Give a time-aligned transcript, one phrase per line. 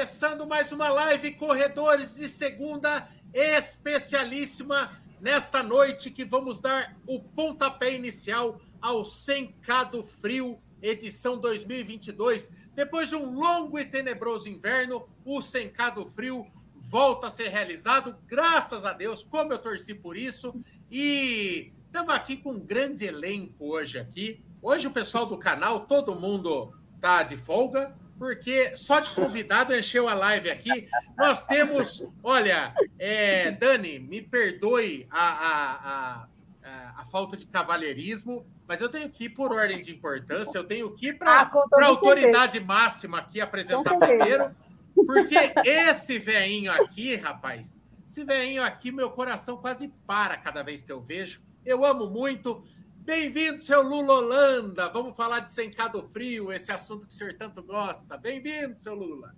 [0.00, 4.90] começando mais uma live Corredores de Segunda especialíssima
[5.20, 12.50] nesta noite que vamos dar o pontapé inicial ao Sencado Frio, edição 2022.
[12.74, 18.86] Depois de um longo e tenebroso inverno, o Sencado Frio volta a ser realizado, graças
[18.86, 20.54] a Deus, como eu torci por isso.
[20.90, 24.42] E estamos aqui com um grande elenco hoje aqui.
[24.62, 26.72] Hoje o pessoal do canal, todo mundo
[27.02, 30.86] tá de folga, porque só de convidado encheu a live aqui.
[31.16, 36.28] Nós temos, olha, é, Dani, me perdoe a, a,
[36.62, 40.64] a, a, falta de cavalheirismo, mas eu tenho que ir por ordem de importância, eu
[40.64, 44.54] tenho que ir para ah, a autoridade máxima aqui apresentar primeiro,
[44.94, 50.92] porque esse veinho aqui, rapaz, esse veinho aqui, meu coração quase para cada vez que
[50.92, 51.40] eu vejo.
[51.64, 52.62] Eu amo muito.
[53.02, 54.88] Bem-vindo, seu Lula Holanda.
[54.90, 58.16] Vamos falar de Sencado Frio, esse assunto que o senhor tanto gosta.
[58.16, 59.34] Bem-vindo, seu Lula.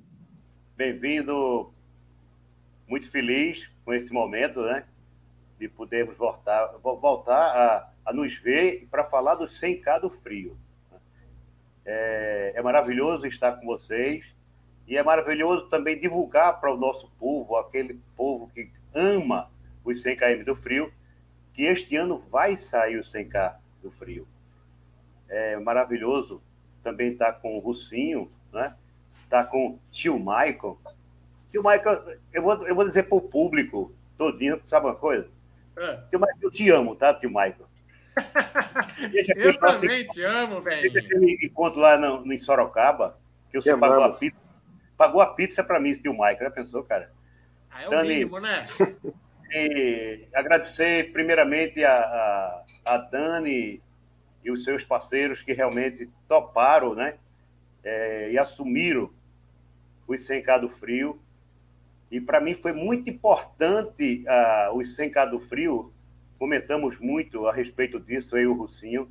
[0.76, 1.72] Bem-vindo.
[2.88, 4.84] Muito feliz com esse momento, né?
[5.58, 10.58] De podermos voltar, voltar a, a nos ver para falar do Sencado Frio.
[11.86, 14.24] É, é maravilhoso estar com vocês
[14.88, 19.50] e é maravilhoso também divulgar para o nosso povo, aquele povo que ama
[19.84, 20.92] os 100 km do frio,
[21.54, 24.26] que este ano vai sair o 100K do frio.
[25.28, 26.42] É maravilhoso
[26.82, 28.74] também estar tá com o Russinho, né?
[29.28, 30.78] Tá com tio Michael.
[31.50, 35.28] Tio Michael, eu vou, eu vou dizer para o público todinho, sabe uma coisa?
[35.76, 35.96] É.
[36.10, 37.66] Tio Michael, eu te amo, tá, tio Michael?
[39.36, 40.98] eu também te amo, velho.
[40.98, 43.18] Aquele encontro lá no, no, em Sorocaba,
[43.50, 44.42] que você pagou a pizza.
[44.96, 46.38] Pagou a pizza para mim, tio Michael.
[46.38, 47.10] Já pensou, cara?
[47.70, 48.62] Ah, é o Dani, mínimo, né?
[49.54, 53.82] E agradecer primeiramente a, a, a, Dani
[54.42, 57.18] e os seus parceiros que realmente toparam, né?
[57.84, 59.10] É, e assumiram
[60.08, 61.20] os 100K do Frio.
[62.10, 65.92] E para mim foi muito importante uh, os 100K do Frio.
[66.38, 69.10] Comentamos muito a respeito disso, eu e o Russinho.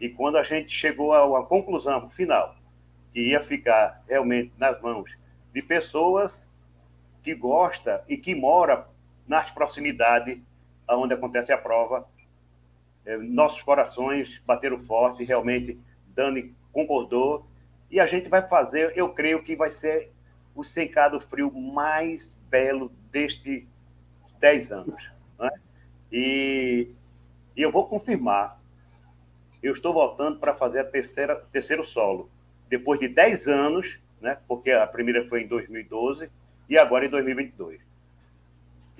[0.00, 2.56] E quando a gente chegou a uma conclusão final,
[3.12, 5.10] que ia ficar realmente nas mãos
[5.52, 6.48] de pessoas
[7.22, 8.86] que gosta e que mora
[9.30, 10.40] nas proximidades
[10.88, 12.04] onde acontece a prova.
[13.06, 17.46] É, nossos corações bateram forte, realmente Dani concordou,
[17.88, 20.10] e a gente vai fazer, eu creio que vai ser
[20.52, 23.64] o secado frio mais belo destes
[24.40, 24.96] 10 anos.
[25.38, 25.50] Né?
[26.10, 26.88] E,
[27.56, 28.60] e, eu vou confirmar,
[29.62, 32.28] eu estou voltando para fazer a terceira, terceiro solo,
[32.68, 34.38] depois de 10 anos, né?
[34.48, 36.28] porque a primeira foi em 2012
[36.68, 37.89] e agora em 2022.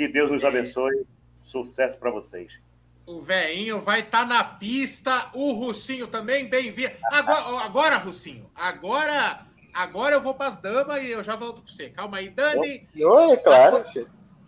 [0.01, 1.05] Que Deus nos abençoe.
[1.45, 2.59] Sucesso para vocês.
[3.05, 6.95] O veinho vai estar tá na pista, o Russinho também, bem-vindo.
[7.13, 11.67] Agora, agora, Russinho, agora, agora eu vou para as damas e eu já volto com
[11.67, 11.91] você.
[11.91, 12.89] Calma aí, Dani.
[12.99, 13.85] Oi, é claro.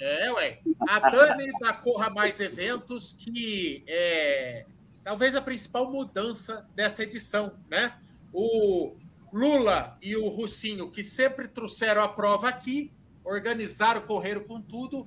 [0.00, 0.58] É, ué.
[0.88, 4.64] A Dani da Corra Mais Eventos, que é
[5.04, 7.92] talvez a principal mudança dessa edição, né?
[8.32, 8.96] O
[9.30, 12.90] Lula e o Russinho, que sempre trouxeram a prova aqui,
[13.22, 15.06] organizaram, correram com tudo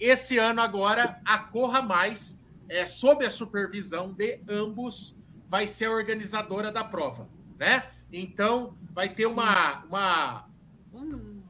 [0.00, 5.16] esse ano agora, a Corra Mais, é, sob a supervisão de ambos,
[5.48, 7.90] vai ser a organizadora da prova, né?
[8.12, 10.48] Então, vai ter uma, uma,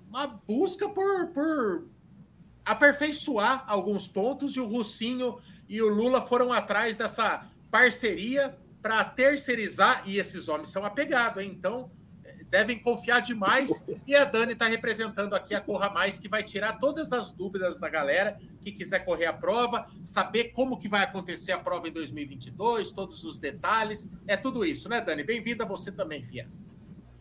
[0.08, 1.86] uma busca por, por
[2.64, 10.02] aperfeiçoar alguns pontos e o Russinho e o Lula foram atrás dessa parceria para terceirizar,
[10.06, 11.52] e esses homens são apegados, hein?
[11.56, 11.90] Então,
[12.56, 13.86] devem confiar demais.
[14.06, 17.78] E a Dani está representando aqui a Corra Mais, que vai tirar todas as dúvidas
[17.78, 21.92] da galera que quiser correr a prova, saber como que vai acontecer a prova em
[21.92, 24.08] 2022, todos os detalhes.
[24.26, 25.22] É tudo isso, né, Dani?
[25.22, 26.48] Bem-vinda você também, Fia.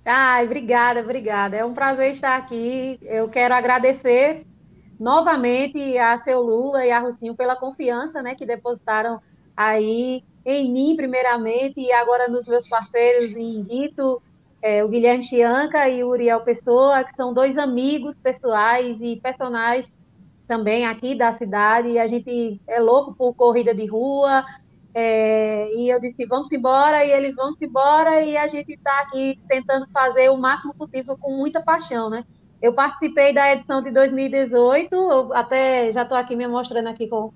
[0.06, 1.57] Ai, obrigada, obrigada.
[1.57, 2.97] É um prazer estar aqui.
[3.02, 4.46] Eu quero agradecer
[4.97, 9.22] novamente a seu Lula e a Rucinho pela confiança né, que depositaram
[9.58, 14.22] aí em mim, primeiramente, e agora nos meus parceiros em Dito,
[14.66, 19.94] é, o Guilherme Chianca e o Uriel Pessoa, que são dois amigos pessoais e personagens
[20.47, 24.44] também aqui da cidade, e a gente é louco por corrida de rua,
[24.91, 29.35] é, e eu disse, vamos embora, e eles vão embora, e a gente está aqui
[29.47, 32.26] tentando fazer o máximo possível com muita paixão, né?
[32.59, 37.29] Eu participei da edição de 2018, até já estou aqui me mostrando aqui com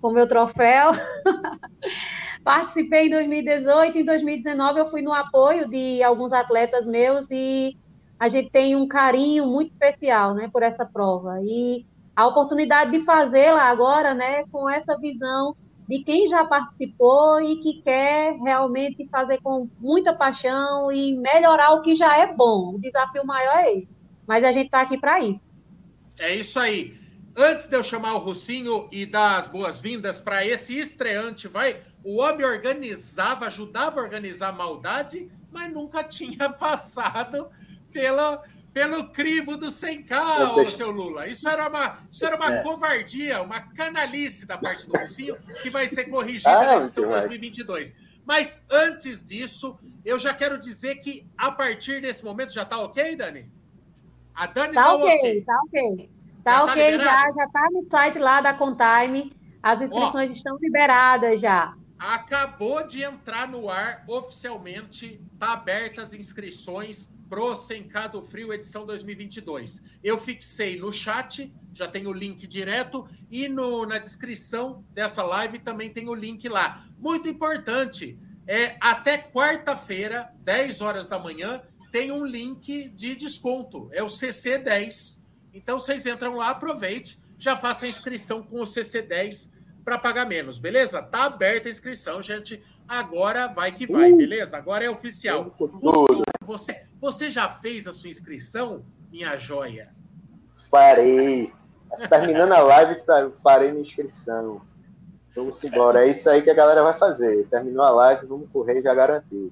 [0.00, 0.92] o meu troféu.
[2.44, 7.76] Participei em 2018, em 2019 eu fui no apoio de alguns atletas meus e
[8.18, 11.40] a gente tem um carinho muito especial, né, por essa prova.
[11.42, 15.54] E a oportunidade de fazê-la agora, né, com essa visão
[15.88, 21.82] de quem já participou e que quer realmente fazer com muita paixão e melhorar o
[21.82, 22.74] que já é bom.
[22.74, 23.88] O desafio maior é esse.
[24.26, 25.42] mas a gente está aqui para isso.
[26.16, 26.94] É isso aí.
[27.36, 31.80] Antes de eu chamar o Russinho e dar as boas-vindas para esse estreante, vai.
[32.02, 37.50] O homem organizava, ajudava a organizar a maldade, mas nunca tinha passado
[37.92, 38.42] pela,
[38.72, 41.26] pelo crivo do 100K, ô, seu Lula.
[41.26, 42.62] Isso era uma, isso era uma é.
[42.62, 47.92] covardia, uma canalice da parte do Russinho, que vai ser corrigida ah, na edição 2022.
[48.24, 53.16] Mas antes disso, eu já quero dizer que a partir desse momento já está ok,
[53.16, 53.50] Dani?
[54.34, 56.10] A Dani tá, tá ok, ok, tá ok.
[56.42, 59.32] Tá já ok, tá já, já tá no site lá da Contime.
[59.62, 61.74] As inscrições estão liberadas já.
[62.00, 69.82] Acabou de entrar no ar oficialmente, tá abertas as inscrições pro Sencado Frio edição 2022.
[70.02, 75.58] Eu fixei no chat, já tem o link direto e no, na descrição dessa live
[75.58, 76.84] também tem o link lá.
[76.98, 81.62] Muito importante, é até quarta-feira, 10 horas da manhã,
[81.92, 85.20] tem um link de desconto, é o CC10
[85.52, 89.50] então vocês entram lá, aproveite, já faça a inscrição com o CC10
[89.90, 91.02] para pagar menos, beleza?
[91.02, 92.62] Tá aberta a inscrição, gente.
[92.86, 94.16] Agora vai que vai, uh!
[94.16, 94.56] beleza?
[94.56, 95.52] Agora é oficial.
[95.58, 99.92] Você, você, você já fez a sua inscrição, minha joia?
[100.70, 101.52] Farei.
[102.08, 104.62] Terminando a live, tá, farei minha inscrição.
[105.34, 106.06] Vamos embora.
[106.06, 107.48] É isso aí que a galera vai fazer.
[107.48, 109.50] Terminou a live, vamos correr já garantir.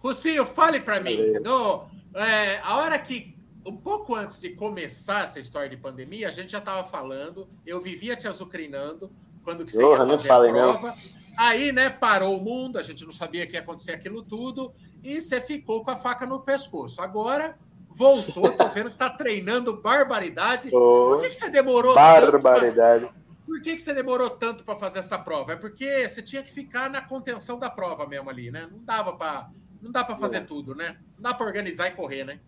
[0.00, 1.32] Rocinho, fale para mim.
[1.42, 3.34] No, é, a hora que
[3.64, 7.80] um pouco antes de começar essa história de pandemia, a gente já estava falando, eu
[7.80, 9.10] vivia te azucrinando
[9.44, 10.88] quando que você Porra, ia fazer a prova.
[10.88, 10.94] Não.
[11.38, 14.72] Aí, né, parou o mundo, a gente não sabia que ia acontecer aquilo tudo,
[15.02, 17.00] e você ficou com a faca no pescoço.
[17.00, 17.56] Agora
[17.88, 20.68] voltou, tô vendo que tá treinando barbaridade.
[20.72, 23.06] Oh, Por que, que você demorou Barbaridade.
[23.06, 23.14] Pra...
[23.46, 25.52] Por que, que você demorou tanto para fazer essa prova?
[25.52, 28.68] É porque você tinha que ficar na contenção da prova mesmo ali, né?
[28.70, 29.48] Não dava para
[29.80, 30.40] não dá para fazer é.
[30.40, 30.96] tudo, né?
[31.16, 32.38] Não dá para organizar e correr, né?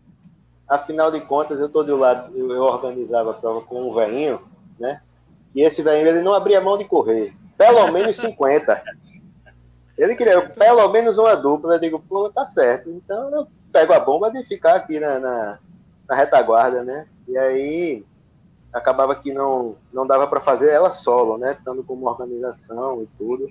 [0.69, 4.41] afinal de contas, eu estou do lado, eu, eu, organizava a prova com um velhinho,
[4.79, 5.03] né?
[5.55, 7.33] E esse velhinho, ele não abria mão de correr.
[7.57, 8.83] Pelo menos 50.
[9.97, 11.75] Ele queria pelo menos uma dupla.
[11.75, 12.91] Eu digo, pô, tá certo.
[12.91, 15.59] Então eu pego a bomba de ficar aqui na, na,
[16.09, 17.07] na retaguarda, né?
[17.29, 18.05] E aí
[18.73, 21.53] acabava que não, não dava para fazer ela solo, né?
[21.53, 23.47] Estando como organização e tudo.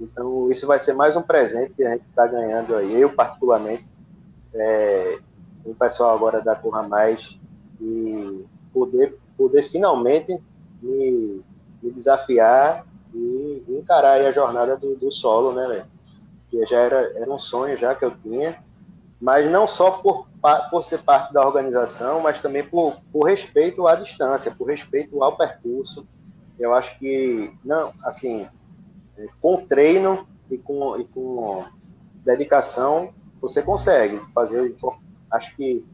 [0.00, 3.86] Então, isso vai ser mais um presente que a gente está ganhando aí, eu particularmente.
[4.54, 5.18] É,
[5.64, 7.38] o pessoal agora da Corra Mais
[7.78, 10.40] e poder, poder finalmente
[10.82, 11.42] me,
[11.82, 15.86] me desafiar e encarar a jornada do, do solo, né, velho?
[16.50, 18.62] Que já era, era um sonho já que eu tinha,
[19.20, 20.26] mas não só por,
[20.70, 25.36] por ser parte da organização, mas também por, por respeito à distância, por respeito ao
[25.36, 26.06] percurso.
[26.58, 28.48] Eu acho que, não, assim,
[29.40, 31.64] com treino e com, e com
[32.24, 34.74] dedicação, você consegue fazer
[35.30, 35.84] acho que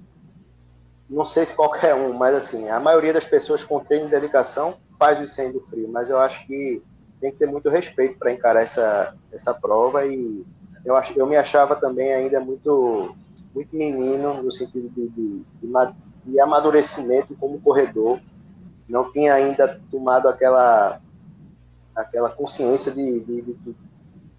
[1.08, 4.74] não sei se qualquer um, mas assim, a maioria das pessoas com treino e dedicação
[4.98, 6.82] faz o 100 do frio, mas eu acho que
[7.20, 10.44] tem que ter muito respeito para encarar essa, essa prova e
[10.84, 13.14] eu, acho, eu me achava também ainda muito,
[13.54, 15.94] muito menino no sentido de, de, de,
[16.26, 18.20] de amadurecimento como corredor,
[18.88, 21.00] não tinha ainda tomado aquela,
[21.94, 23.76] aquela consciência de, de, de,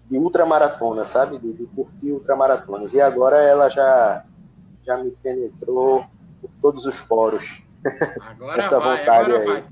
[0.08, 1.38] de ultramaratona, sabe?
[1.38, 2.92] De, de curtir ultramaratonas.
[2.92, 4.24] E agora ela já
[4.86, 6.06] já me penetrou
[6.46, 7.60] por todos os poros.
[8.20, 9.46] Agora Essa vai, vontade agora aí.
[9.46, 9.64] Vai.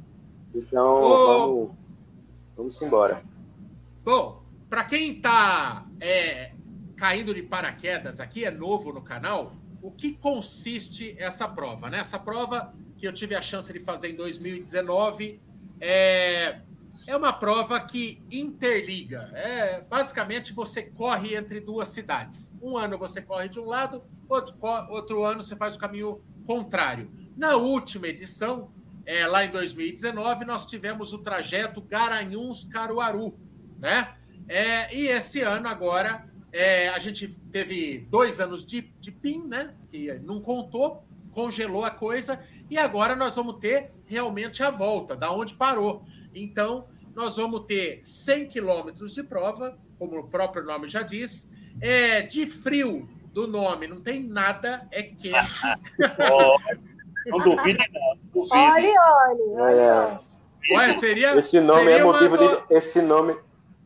[0.55, 1.71] Então, vamos,
[2.57, 3.23] vamos embora.
[4.05, 6.53] Bom, para quem está é,
[6.97, 11.91] caindo de paraquedas aqui, é novo no canal, o que consiste essa prova?
[11.91, 11.99] Né?
[11.99, 15.41] Essa prova que eu tive a chance de fazer em 2019
[15.81, 16.61] é,
[17.07, 19.31] é uma prova que interliga.
[19.35, 22.55] É, basicamente, você corre entre duas cidades.
[22.63, 24.57] Um ano você corre de um lado, outro,
[24.89, 27.11] outro ano você faz o caminho contrário.
[27.37, 28.71] Na última edição,
[29.07, 33.39] é, lá em 2019, nós tivemos o trajeto Garanhuns-Caruaru,
[33.79, 34.15] né?
[34.47, 39.75] É, e esse ano agora é, a gente teve dois anos de, de PIN, né?
[39.91, 45.31] Que não contou, congelou a coisa, e agora nós vamos ter realmente a volta, da
[45.33, 46.05] onde parou.
[46.35, 52.23] Então, nós vamos ter 100 quilômetros de prova, como o próprio nome já diz, é,
[52.23, 55.61] de frio do nome, não tem nada, é quente.
[56.33, 56.57] oh,
[57.27, 58.17] não duvide, não.
[58.33, 58.55] Duvide.
[58.55, 58.95] Olha,
[59.57, 60.21] olha.
[60.73, 60.95] olha.
[60.95, 62.57] seria, esse nome é seria é motivo uma...
[62.57, 62.75] de.
[62.75, 63.37] Esse nome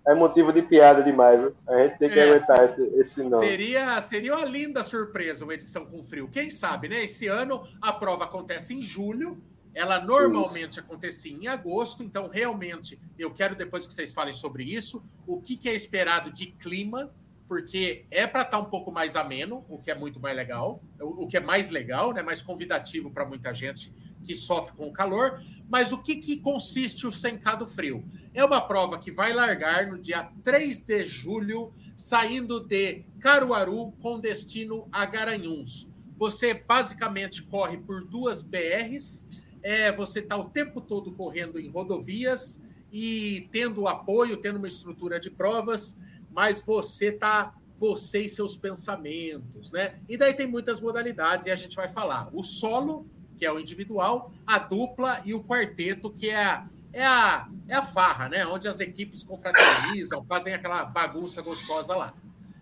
[0.06, 1.56] é motivo de piada demais, viu?
[1.66, 3.46] A gente tem que é, aguentar esse, esse nome.
[3.46, 6.28] Seria, seria uma linda surpresa uma edição com frio.
[6.28, 7.04] Quem sabe, né?
[7.04, 9.42] Esse ano a prova acontece em julho
[9.78, 10.80] ela normalmente isso.
[10.80, 15.56] acontecia em agosto, então realmente eu quero depois que vocês falem sobre isso, o que,
[15.56, 17.14] que é esperado de clima
[17.48, 20.82] porque é para estar tá um pouco mais ameno, o que é muito mais legal,
[21.00, 23.90] o, que é mais legal, né, mais convidativo para muita gente
[24.22, 25.42] que sofre com o calor.
[25.66, 28.04] Mas o que, que consiste o Sencado Frio?
[28.34, 34.20] É uma prova que vai largar no dia 3 de julho, saindo de Caruaru com
[34.20, 35.88] destino a Garanhuns.
[36.18, 39.26] Você basicamente corre por duas BRs,
[39.62, 42.60] é, você está o tempo todo correndo em rodovias
[42.92, 45.96] e tendo apoio, tendo uma estrutura de provas
[46.30, 50.00] mas você tá você e seus pensamentos, né?
[50.08, 53.06] E daí tem muitas modalidades e a gente vai falar o solo,
[53.38, 57.74] que é o individual, a dupla e o quarteto, que é a, é a, é
[57.76, 58.44] a farra, né?
[58.44, 62.12] Onde as equipes confraternizam, fazem aquela bagunça gostosa lá.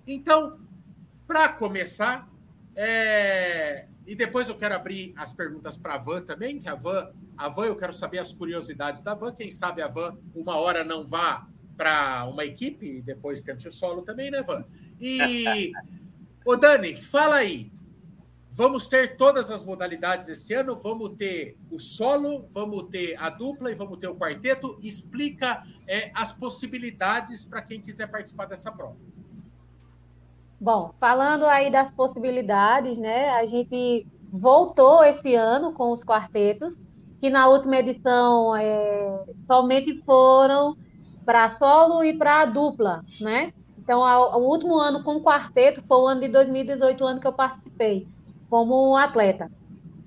[0.06, 0.60] Então,
[1.26, 2.28] para começar,
[2.74, 3.86] é...
[4.06, 7.48] e depois eu quero abrir as perguntas para a Van também, que a Van, a
[7.48, 9.32] Van, eu quero saber as curiosidades da Van.
[9.32, 13.72] Quem sabe a Van, uma hora não vá para uma equipe e depois tente o
[13.72, 14.64] solo também, né, Van?
[15.00, 15.72] E,
[16.44, 17.70] ô Dani, fala aí.
[18.50, 20.76] Vamos ter todas as modalidades esse ano?
[20.76, 24.78] Vamos ter o solo, vamos ter a dupla e vamos ter o quarteto.
[24.82, 28.96] Explica é, as possibilidades para quem quiser participar dessa prova.
[30.58, 33.28] Bom, falando aí das possibilidades, né?
[33.30, 36.78] A gente voltou esse ano com os quartetos,
[37.20, 40.76] que na última edição é, somente foram
[41.26, 43.52] para solo e para dupla, né?
[43.76, 47.32] Então, o último ano com quarteto foi o ano de 2018, o ano que eu
[47.32, 48.06] participei
[48.48, 49.50] como atleta.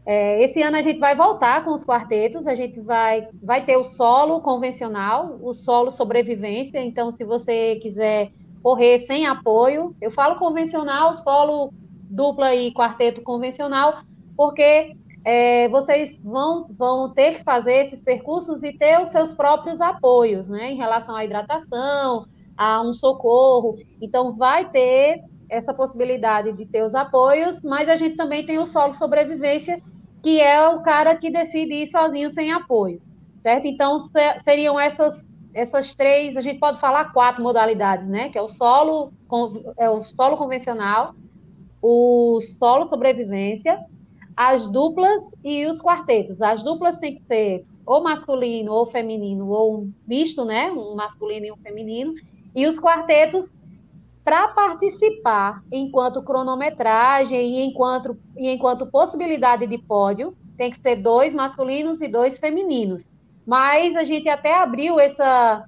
[0.06, 3.78] É, esse ano a gente vai voltar com os quartetos, a gente vai, vai ter
[3.78, 6.84] o solo convencional, o solo sobrevivência.
[6.84, 8.32] Então, se você quiser
[8.64, 11.72] correr sem apoio, eu falo convencional, solo
[12.10, 14.00] dupla e quarteto convencional,
[14.36, 19.82] porque é, vocês vão, vão ter que fazer esses percursos e ter os seus próprios
[19.82, 22.26] apoios, né, em relação à hidratação,
[22.58, 23.78] a um socorro.
[24.02, 28.66] Então, vai ter essa possibilidade de ter os apoios, mas a gente também tem o
[28.66, 29.82] solo sobrevivência,
[30.22, 33.02] que é o cara que decide ir sozinho sem apoio,
[33.42, 33.66] certo?
[33.66, 34.00] Então,
[34.44, 38.30] seriam essas essas três, a gente pode falar quatro modalidades, né?
[38.30, 39.12] Que é o solo,
[39.78, 41.16] é o solo convencional,
[41.82, 43.80] o solo sobrevivência,
[44.40, 46.42] as duplas e os quartetos.
[46.42, 50.72] As duplas têm que ser ou masculino ou feminino, ou misto, né?
[50.72, 52.14] Um masculino e um feminino.
[52.56, 53.54] E os quartetos,
[54.24, 61.34] para participar enquanto cronometragem e enquanto, e enquanto possibilidade de pódio, tem que ser dois
[61.34, 63.12] masculinos e dois femininos.
[63.46, 65.66] Mas a gente até abriu essa,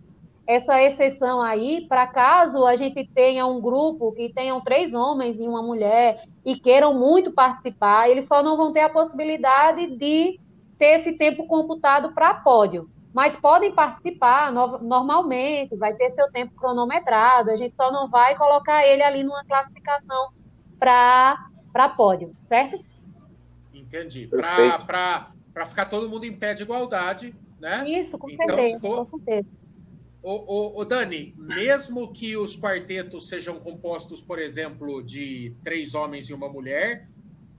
[0.51, 5.47] essa exceção aí, para caso a gente tenha um grupo que tenham três homens e
[5.47, 10.37] uma mulher e queiram muito participar, eles só não vão ter a possibilidade de
[10.77, 12.89] ter esse tempo computado para pódio.
[13.13, 18.35] Mas podem participar no, normalmente, vai ter seu tempo cronometrado, a gente só não vai
[18.35, 20.31] colocar ele ali numa classificação
[20.77, 22.77] para pódio, certo?
[23.73, 24.27] Entendi.
[24.27, 27.87] Para ficar todo mundo em pé de igualdade, né?
[27.87, 28.79] Isso, com então, certeza.
[28.81, 29.60] Com certeza
[30.23, 36.29] Ô, ô, ô, Dani, mesmo que os quartetos sejam compostos, por exemplo, de três homens
[36.29, 37.07] e uma mulher,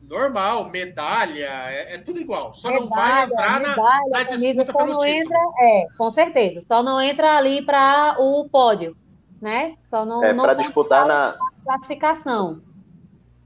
[0.00, 2.54] normal, medalha, é, é tudo igual.
[2.54, 5.08] Só medalha, não vai entrar medalha, na, na disputa pelo título.
[5.08, 6.60] Entra, é, com certeza.
[6.60, 8.96] Só não entra ali para o pódio,
[9.40, 9.76] né?
[9.90, 12.62] Só não, é, para disputar na classificação.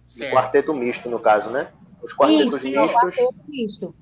[0.04, 0.35] Certo.
[0.35, 1.73] Quarteto misto, no caso, né?
[2.02, 2.94] Os quartetos Isso, mistos.
[2.94, 3.94] Quarteto misto.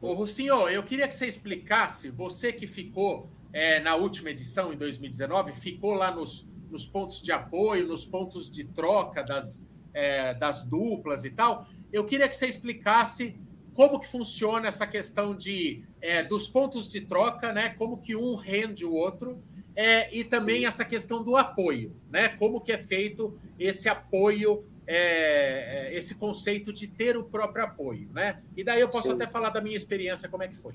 [0.00, 4.76] Ô, Rocinho, eu queria que você explicasse, você que ficou é, na última edição, em
[4.76, 10.64] 2019, ficou lá nos, nos pontos de apoio, nos pontos de troca das, é, das
[10.64, 11.66] duplas e tal.
[11.92, 13.36] Eu queria que você explicasse
[13.74, 17.70] como que funciona essa questão de é, dos pontos de troca, né?
[17.70, 19.42] Como que um rende o outro,
[19.74, 22.30] é, e também essa questão do apoio, né?
[22.30, 28.08] Como que é feito esse apoio, é, é esse conceito de ter o próprio apoio,
[28.12, 28.42] né?
[28.56, 29.12] E daí eu posso Sim.
[29.12, 30.74] até falar da minha experiência, como é que foi.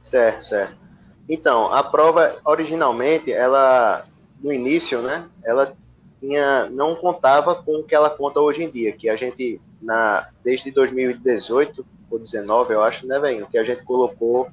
[0.00, 0.84] Certo, certo.
[1.28, 4.04] Então, a prova originalmente, ela
[4.42, 5.74] no início, né, ela
[6.20, 10.28] tinha não contava com o que ela conta hoje em dia, que a gente na
[10.42, 14.48] desde 2018 ou 19, eu acho, né, velho, que a gente colocou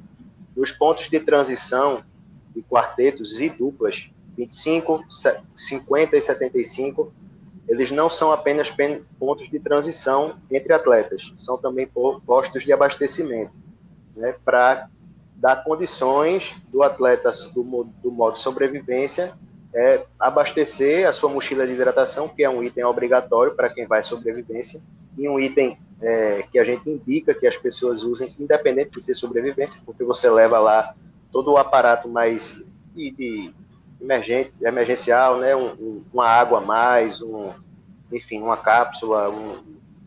[0.56, 2.04] nos pontos de transição
[2.54, 5.04] de quartetos e duplas, 25,
[5.56, 7.14] 50 e 75,
[7.68, 8.70] eles não são apenas
[9.20, 11.88] pontos de transição entre atletas, são também
[12.26, 13.54] postos de abastecimento,
[14.16, 14.90] né, para
[15.42, 19.34] dar condições do atleta do, do modo sobrevivência
[19.74, 24.04] é, abastecer a sua mochila de hidratação, que é um item obrigatório para quem vai
[24.04, 24.82] sobrevivência,
[25.18, 29.16] e um item é, que a gente indica que as pessoas usem, independente de ser
[29.16, 30.94] sobrevivência, porque você leva lá
[31.32, 32.56] todo o aparato mais
[32.94, 33.54] de, de
[34.00, 35.56] emergente, emergencial, né?
[35.56, 37.52] Um, um, uma água a mais, um,
[38.12, 39.30] enfim, uma cápsula,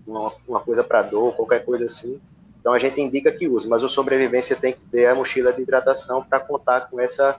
[0.07, 2.21] uma, uma coisa para dor, qualquer coisa assim.
[2.65, 5.61] Então a gente indica que use, mas o sobrevivência tem que ter a mochila de
[5.61, 7.39] hidratação para contar com essa,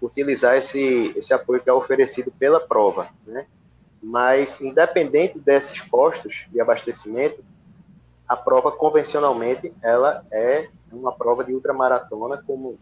[0.00, 3.44] utilizar esse, esse apoio que é oferecido pela prova, né?
[4.02, 7.44] Mas independente desses postos de abastecimento,
[8.26, 12.78] a prova convencionalmente ela é uma prova de ultramaratona, como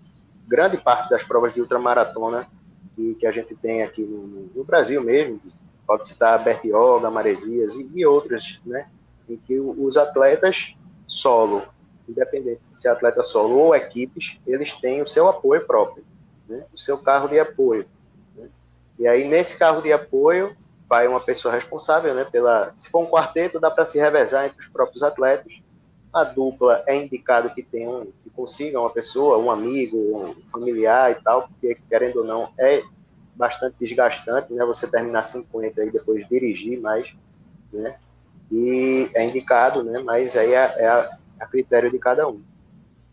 [0.47, 2.47] grande parte das provas de ultramaratona
[2.95, 5.41] que, que a gente tem aqui no, no Brasil mesmo,
[5.85, 8.89] pode citar Bertioga, Maresias e, e outras, né,
[9.29, 10.78] em que os atletas
[11.09, 11.63] solo,
[12.09, 16.05] independente se é atleta solo ou equipes, eles têm o seu apoio próprio,
[16.49, 17.87] né, o seu carro de apoio.
[18.37, 18.49] Né?
[18.99, 20.55] E aí, nesse carro de apoio,
[20.89, 24.61] vai uma pessoa responsável, né, pela, se for um quarteto, dá para se revezar entre
[24.61, 25.61] os próprios atletas.
[26.13, 31.17] A dupla é indicado que tenham, que consiga uma pessoa, um amigo, um familiar e
[31.17, 32.83] tal, porque querendo ou não é
[33.35, 37.15] bastante desgastante, né, você terminar 50 e depois dirigir mais,
[37.73, 37.97] né,
[38.51, 42.43] e é indicado, né, mas aí é, é a, a, critério de cada um.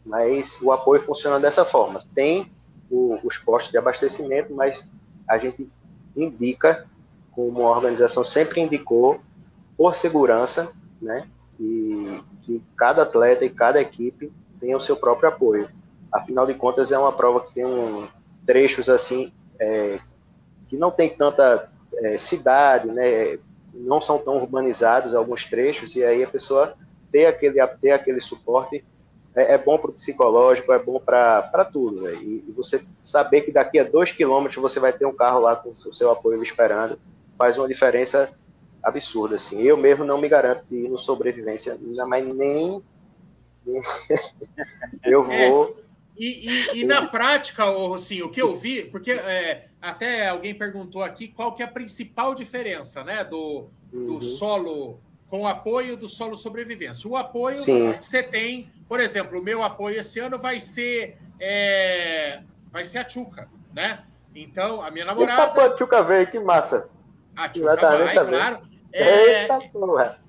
[0.06, 2.04] Mas o apoio funciona dessa forma.
[2.14, 2.52] Tem
[2.90, 4.88] o, os postos de abastecimento, mas
[5.28, 5.70] a gente
[6.16, 6.86] indica
[7.32, 9.20] como a organização sempre indicou,
[9.78, 11.28] por segurança, né?
[11.60, 15.70] E que cada atleta e cada equipe tenha o seu próprio apoio.
[16.12, 18.08] Afinal de contas, é uma prova que tem um,
[18.46, 20.00] trechos assim é,
[20.68, 23.38] que não tem tanta é, cidade, né?
[23.76, 26.76] Não são tão urbanizados alguns trechos e aí a pessoa
[27.12, 28.84] ter aquele ter aquele suporte
[29.36, 32.02] é, é bom para o psicológico, é bom para tudo.
[32.02, 32.14] Né?
[32.16, 35.56] E, e, você saber que daqui a dois quilômetros você vai ter um carro lá
[35.56, 36.98] com o seu apoio esperando
[37.38, 38.32] faz uma diferença
[38.82, 39.62] absurda, assim.
[39.62, 41.78] Eu mesmo não me garanto de ir no sobrevivência,
[42.08, 42.82] mas nem
[45.04, 45.85] eu vou.
[46.18, 51.04] E, e, e, na prática, assim, o que eu vi, porque é, até alguém perguntou
[51.04, 54.22] aqui qual que é a principal diferença, né, do, do uhum.
[54.22, 57.10] solo com apoio do solo sobrevivência.
[57.10, 57.94] O apoio Sim.
[58.00, 63.04] você tem, por exemplo, o meu apoio esse ano vai ser é, vai ser a
[63.04, 64.04] Tchuca, né?
[64.34, 65.44] Então, a minha namorada.
[65.44, 66.90] Eita, a Tchuca veio, que massa.
[67.36, 68.62] A Tchuca vai, claro.
[68.98, 69.48] É,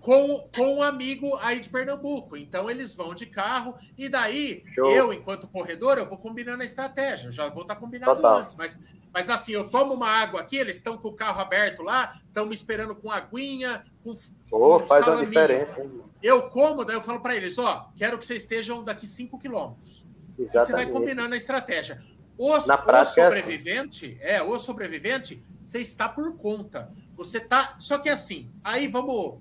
[0.01, 2.37] com, com um amigo aí de Pernambuco.
[2.37, 4.91] Então eles vão de carro e daí Show.
[4.91, 7.31] eu, enquanto corredor, eu vou combinando a estratégia.
[7.31, 8.39] já vou estar tá combinado Total.
[8.39, 8.57] antes.
[8.57, 8.77] Mas,
[9.13, 12.45] mas assim, eu tomo uma água aqui, eles estão com o carro aberto lá, estão
[12.45, 14.13] me esperando com aguinha, com,
[14.51, 15.27] oh, com faz salaminho.
[15.27, 15.85] uma diferença.
[15.85, 16.03] Hein?
[16.21, 20.05] Eu como, daí eu falo para eles, ó, quero que vocês estejam daqui 5 quilômetros.
[20.37, 22.03] Você vai combinando a estratégia.
[22.37, 24.45] O, Na prática, o sobrevivente, é, assim.
[24.45, 26.93] é, o sobrevivente, você está por conta.
[27.17, 27.77] Você tá.
[27.79, 29.41] Só que assim, aí vamos.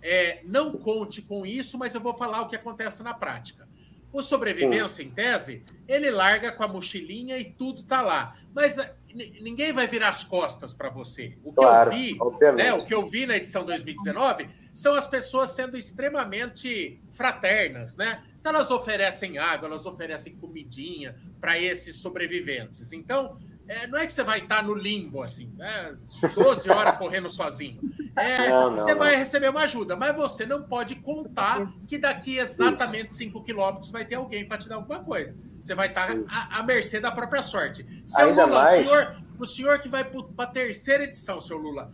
[0.00, 3.66] É, não conte com isso, mas eu vou falar o que acontece na prática.
[4.12, 5.04] O sobrevivência, Sim.
[5.04, 8.36] em tese, ele larga com a mochilinha e tudo tá lá.
[8.54, 8.94] Mas é,
[9.40, 11.36] ninguém vai virar as costas para você.
[11.42, 12.18] O que claro, eu vi,
[12.54, 18.22] né, o que eu vi na edição 2019 são as pessoas sendo extremamente fraternas, né?
[18.38, 22.92] Então elas oferecem água, elas oferecem comidinha para esses sobreviventes.
[22.92, 25.96] Então, é, não é que você vai estar no limbo, assim, né?
[26.34, 27.80] 12 horas correndo sozinho.
[28.14, 28.98] É, não, não, você não.
[28.98, 34.04] vai receber uma ajuda, mas você não pode contar que daqui exatamente 5 quilômetros vai
[34.04, 35.36] ter alguém para te dar alguma coisa.
[35.60, 37.84] Você vai estar à, à mercê da própria sorte.
[38.06, 38.80] Seu Ainda Lula, mais...
[38.80, 41.92] o, senhor, o senhor que vai para a terceira edição, seu Lula,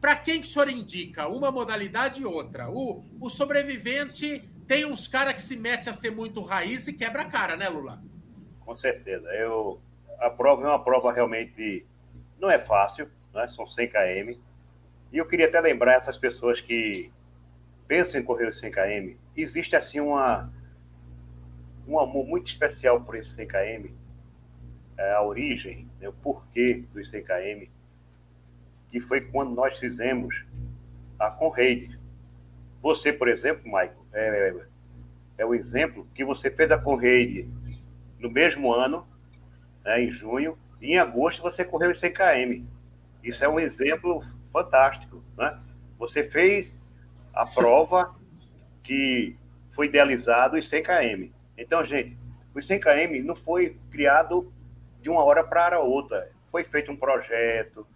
[0.00, 1.26] para quem que o senhor indica?
[1.26, 2.70] Uma modalidade e outra.
[2.70, 7.22] O, o sobrevivente tem uns caras que se mete a ser muito raiz e quebra
[7.22, 8.00] a cara, né, Lula?
[8.60, 9.28] Com certeza.
[9.30, 9.80] Eu
[10.20, 11.86] a prova é uma prova realmente
[12.40, 13.48] não é fácil, né?
[13.48, 14.38] são 100 km.
[15.12, 17.12] E eu queria até lembrar essas pessoas que
[17.86, 20.52] pensam em correr os 100 km, existe assim uma
[21.86, 23.88] um amor muito especial por esse 100 km,
[24.96, 27.70] é, a origem, né, o porquê dos 100 km,
[28.90, 30.44] que foi quando nós fizemos
[31.18, 31.98] a Conraid.
[32.80, 34.54] Você, por exemplo, Michael, é,
[35.38, 37.48] é o exemplo que você fez a Conraid
[38.18, 39.06] no mesmo ano
[39.84, 42.64] né, em junho, e em agosto você correu os 100 km.
[43.22, 45.22] Isso é um exemplo fantástico.
[45.36, 45.58] Né?
[45.98, 46.78] Você fez
[47.32, 48.14] a prova
[48.82, 49.36] que
[49.70, 51.30] foi idealizado os 100 km.
[51.56, 52.16] Então, gente,
[52.54, 54.52] os 100 km não foi criado
[55.00, 56.30] de uma hora para outra.
[56.50, 57.86] Foi feito um projeto.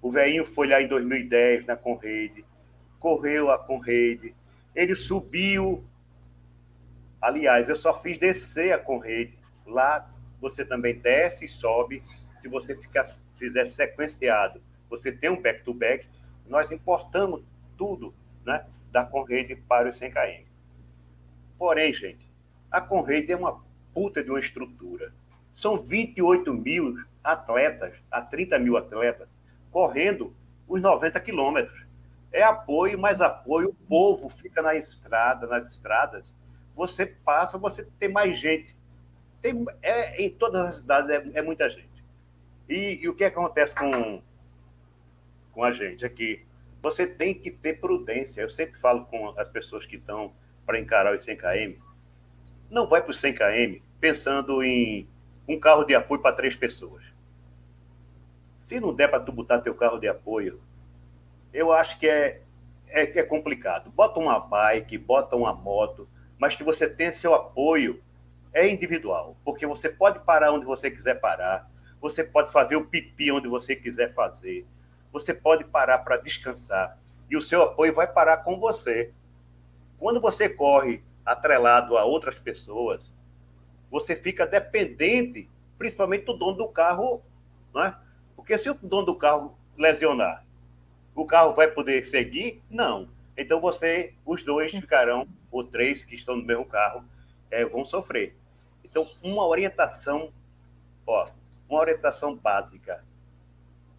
[0.00, 2.44] O velhinho foi lá em 2010 na Conrede,
[3.00, 4.34] correu a Conrede,
[4.74, 5.84] ele subiu.
[7.20, 10.08] Aliás, eu só fiz descer a Conrede lá
[10.40, 12.00] você também desce e sobe.
[12.00, 13.04] Se você ficar,
[13.36, 16.06] fizer sequenciado, você tem um back-to-back.
[16.06, 16.18] -back.
[16.46, 17.42] Nós importamos
[17.76, 20.48] tudo né, da Conrede para os 100 km.
[21.58, 22.30] Porém, gente,
[22.70, 23.60] a Conrede é uma
[23.92, 25.12] puta de uma estrutura.
[25.52, 29.28] São 28 mil atletas, há 30 mil atletas,
[29.70, 30.34] correndo
[30.68, 31.86] os 90 quilômetros.
[32.30, 33.70] É apoio, mais apoio.
[33.70, 36.34] O povo fica na estrada, nas estradas.
[36.76, 38.76] Você passa, você tem mais gente.
[39.40, 42.04] Tem, é, em todas as cidades é, é muita gente.
[42.68, 44.20] E, e, o que acontece com,
[45.52, 46.44] com a gente aqui?
[46.82, 48.42] Você tem que ter prudência.
[48.42, 50.32] Eu sempre falo com as pessoas que estão
[50.66, 51.80] para encarar os 100 km.
[52.70, 55.08] Não vai para os 100 km pensando em
[55.48, 57.02] um carro de apoio para três pessoas.
[58.58, 60.60] Se não der para tu botar teu carro de apoio,
[61.52, 62.42] eu acho que é,
[62.88, 63.90] é, é complicado.
[63.90, 66.06] Bota uma bike, bota uma moto,
[66.38, 68.02] mas que você tenha seu apoio
[68.52, 73.30] é individual, porque você pode parar onde você quiser parar, você pode fazer o pipi
[73.30, 74.66] onde você quiser fazer,
[75.12, 76.98] você pode parar para descansar
[77.30, 79.12] e o seu apoio vai parar com você.
[79.98, 83.12] Quando você corre atrelado a outras pessoas,
[83.90, 87.22] você fica dependente, principalmente do dono do carro,
[87.74, 87.94] não é?
[88.36, 90.44] Porque se o dono do carro lesionar,
[91.14, 92.62] o carro vai poder seguir?
[92.70, 93.08] Não.
[93.36, 97.04] Então você, os dois ficarão, ou três que estão no mesmo carro,
[97.50, 98.36] é, vão sofrer.
[98.84, 100.32] Então, uma orientação,
[101.06, 101.26] ó,
[101.68, 103.04] uma orientação básica.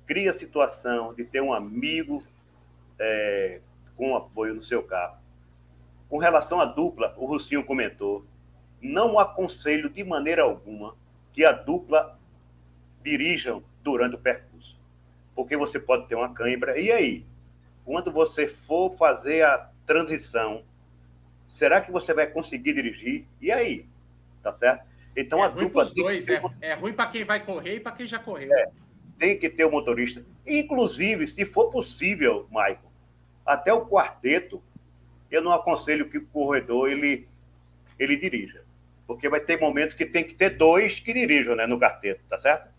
[0.06, 2.24] Cria a situação de ter um amigo
[2.98, 3.62] é,
[3.96, 5.18] com apoio no seu carro.
[6.10, 8.26] Com relação à dupla, o Russinho comentou,
[8.82, 10.96] não aconselho de maneira alguma
[11.34, 12.18] que a dupla
[13.04, 14.80] dirijam durante o percurso,
[15.36, 16.80] porque você pode ter uma cãibra.
[16.80, 17.26] E aí,
[17.86, 20.64] quando você for fazer a transição,
[21.50, 23.26] será que você vai conseguir dirigir?
[23.42, 23.86] E aí?
[24.42, 24.86] Tá certo?
[25.16, 25.86] Então é a ruim dupla.
[25.86, 28.54] Dois, é, é ruim para quem vai correr e para quem já correu.
[28.54, 28.70] É,
[29.18, 30.24] tem que ter o motorista.
[30.46, 32.80] Inclusive, se for possível, Michael,
[33.46, 34.64] até o quarteto,
[35.30, 37.28] eu não aconselho que o corredor ele,
[37.98, 38.64] ele dirija
[39.10, 42.38] porque vai ter momentos que tem que ter dois que dirijam né, no quarteto, tá
[42.38, 42.70] certo?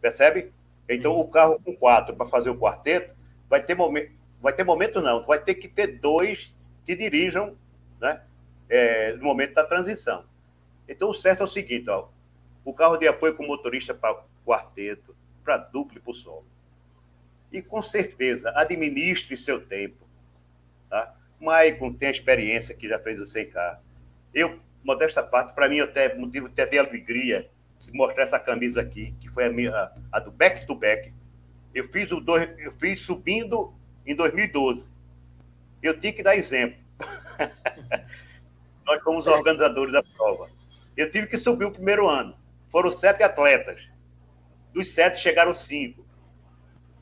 [0.00, 0.52] Percebe?
[0.88, 3.14] Então, o carro com quatro para fazer o quarteto,
[3.48, 4.10] vai ter momento,
[4.42, 6.52] vai ter momento não, vai ter que ter dois
[6.84, 7.56] que dirijam,
[8.00, 8.22] né,
[8.68, 10.24] é, no momento da transição.
[10.88, 12.08] Então, o certo é o seguinte, ó,
[12.64, 16.46] o carro de apoio com motorista para quarteto, para duplo e solo.
[17.52, 20.06] E com certeza, administre seu tempo.
[20.88, 21.14] Tá?
[21.40, 23.78] Maicon tem a experiência que já fez o 100K.
[24.34, 29.14] Eu modesta parte, para mim, até motivo até de alegria de mostrar essa camisa aqui,
[29.20, 31.12] que foi a minha a do back to back.
[31.74, 33.72] Eu fiz o dois, eu fiz subindo
[34.06, 34.90] em 2012.
[35.82, 36.78] Eu tinha que dar exemplo.
[38.86, 40.48] Nós fomos organizadores da prova.
[40.96, 42.36] Eu tive que subir o primeiro ano.
[42.68, 43.80] Foram sete atletas.
[44.72, 46.04] Dos sete chegaram cinco.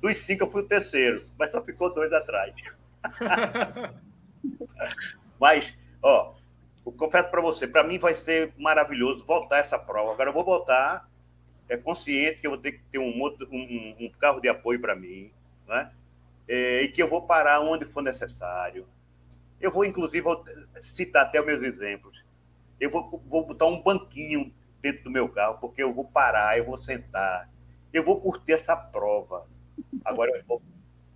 [0.01, 2.55] Dos cinco eu fui o terceiro, mas só ficou dois atrás.
[5.41, 6.35] mas, ó,
[6.87, 10.13] eu confesso para você, para mim vai ser maravilhoso voltar essa prova.
[10.13, 11.09] Agora eu vou voltar
[11.69, 13.13] é consciente que eu vou ter que ter um,
[13.53, 15.31] um, um carro de apoio para mim,
[15.67, 15.93] né?
[16.49, 18.87] É, e que eu vou parar onde for necessário.
[19.61, 20.25] Eu vou, inclusive,
[20.77, 22.25] citar até os meus exemplos.
[22.79, 26.64] Eu vou, vou botar um banquinho dentro do meu carro, porque eu vou parar, eu
[26.64, 27.51] vou sentar,
[27.92, 29.47] eu vou curtir essa prova.
[30.05, 30.62] Agora, eu vou,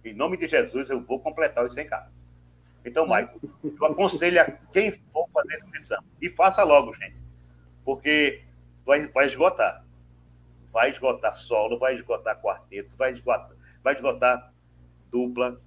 [0.05, 2.13] em nome de Jesus, eu vou completar os 100 carros.
[2.85, 3.29] Então, Michael,
[3.63, 6.03] eu aconselho a quem for fazer inscrição.
[6.21, 7.23] E faça logo, gente.
[7.85, 8.43] Porque
[8.85, 9.85] vai, vai esgotar.
[10.73, 13.51] Vai esgotar solo, vai esgotar quarteto, vai esgotar,
[13.85, 14.53] vai esgotar
[15.11, 15.61] dupla,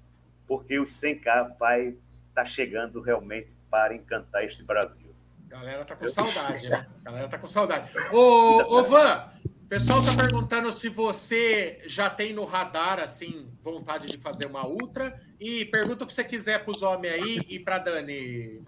[0.48, 1.96] porque o 100K vai
[2.36, 5.16] estar tá chegando realmente para encantar este Brasil.
[5.48, 6.86] A galera tá com saudade, né?
[7.00, 7.90] A galera tá com saudade.
[8.12, 14.08] Ô, ô Van, o pessoal está perguntando se você já tem no radar assim vontade
[14.08, 17.60] de fazer uma ultra e pergunta o que você quiser para os homens aí e
[17.60, 18.62] para Dani.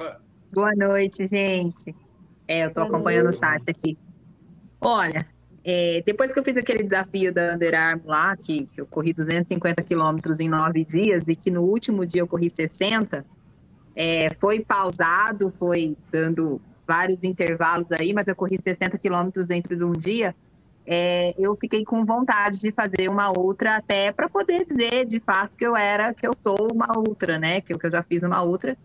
[0.54, 1.94] Boa noite, gente.
[2.48, 3.98] É, eu estou acompanhando o chat aqui.
[4.80, 5.28] Olha,
[5.64, 9.12] é, depois que eu fiz aquele desafio da Under Armour lá, que, que eu corri
[9.12, 13.26] 250 quilômetros em nove dias e que no último dia eu corri 60,
[13.98, 19.84] é, foi pausado, foi dando vários intervalos aí, mas eu corri 60 quilômetros dentro de
[19.84, 20.34] um dia
[20.90, 25.58] é, eu fiquei com vontade de fazer uma outra até para poder dizer de fato
[25.58, 27.60] que eu era, que eu sou uma outra, né?
[27.60, 28.78] Que, que eu já fiz uma outra,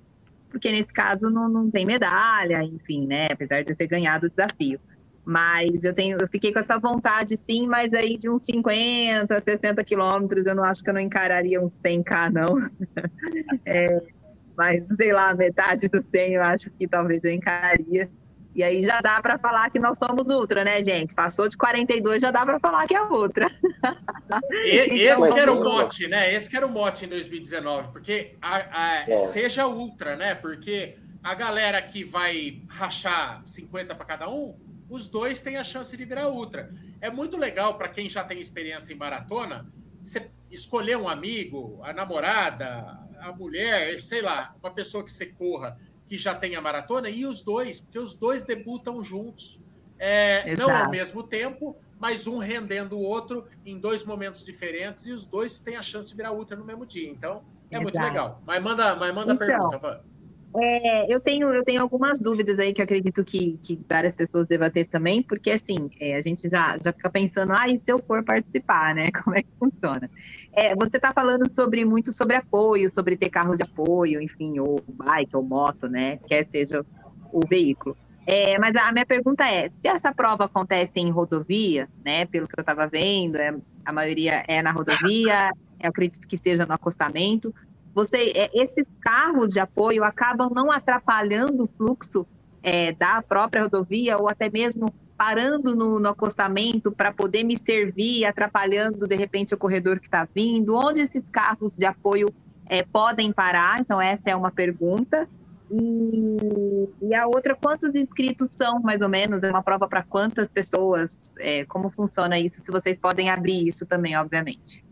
[0.50, 3.28] porque nesse caso não, não tem medalha, enfim, né?
[3.30, 4.80] Apesar de eu ter ganhado o desafio.
[5.24, 9.84] Mas eu tenho, eu fiquei com essa vontade, sim, mas aí de uns 50, 60
[9.84, 12.68] quilômetros, eu não acho que eu não encararia uns 100k, não.
[13.64, 14.02] é,
[14.56, 18.10] mas, sei lá, metade do 100 eu acho que talvez eu encararia.
[18.54, 21.14] E aí já dá para falar que nós somos ultra, né, gente?
[21.14, 23.50] Passou de 42, já dá para falar que é ultra.
[24.64, 26.34] E, então, esse que era o mote, né?
[26.34, 29.18] Esse que era o mote em 2019, porque a, a, é.
[29.18, 30.34] seja ultra, né?
[30.34, 34.54] Porque a galera que vai rachar 50 para cada um,
[34.90, 36.70] os dois têm a chance de virar ultra.
[37.00, 39.66] É muito legal para quem já tem experiência em maratona,
[40.02, 45.78] você escolher um amigo, a namorada, a mulher, sei lá, uma pessoa que você corra
[46.06, 49.60] que já tem a maratona e os dois, porque os dois debutam juntos.
[49.98, 55.12] É, não ao mesmo tempo, mas um rendendo o outro em dois momentos diferentes e
[55.12, 57.08] os dois têm a chance de virar ultra no mesmo dia.
[57.08, 57.82] Então, é Exato.
[57.82, 58.42] muito legal.
[58.44, 60.00] Mas manda, mas manda então, pergunta, Van.
[60.54, 64.70] É, eu, tenho, eu tenho algumas dúvidas aí que acredito que, que várias pessoas devem
[64.70, 67.98] ter também, porque assim, é, a gente já, já fica pensando, ah, e se eu
[67.98, 69.10] for participar, né?
[69.24, 70.10] Como é que funciona?
[70.52, 74.78] É, você está falando sobre muito sobre apoio, sobre ter carro de apoio, enfim, ou
[74.86, 76.18] bike, ou moto, né?
[76.26, 76.84] Quer seja
[77.32, 77.96] o veículo.
[78.26, 82.26] É, mas a minha pergunta é: se essa prova acontece em rodovia, né?
[82.26, 85.50] Pelo que eu estava vendo, é, a maioria é na rodovia,
[85.82, 87.54] eu acredito que seja no acostamento
[87.94, 92.26] você, é, esses carros de apoio acabam não atrapalhando o fluxo
[92.62, 98.24] é, da própria rodovia ou até mesmo parando no, no acostamento para poder me servir,
[98.24, 100.74] atrapalhando de repente o corredor que está vindo?
[100.74, 102.28] Onde esses carros de apoio
[102.66, 103.80] é, podem parar?
[103.80, 105.28] Então, essa é uma pergunta.
[105.70, 109.44] E, e, a outra, quantos inscritos são, mais ou menos?
[109.44, 111.32] É uma prova para quantas pessoas?
[111.38, 112.62] É, como funciona isso?
[112.62, 114.84] Se vocês podem abrir isso também, obviamente.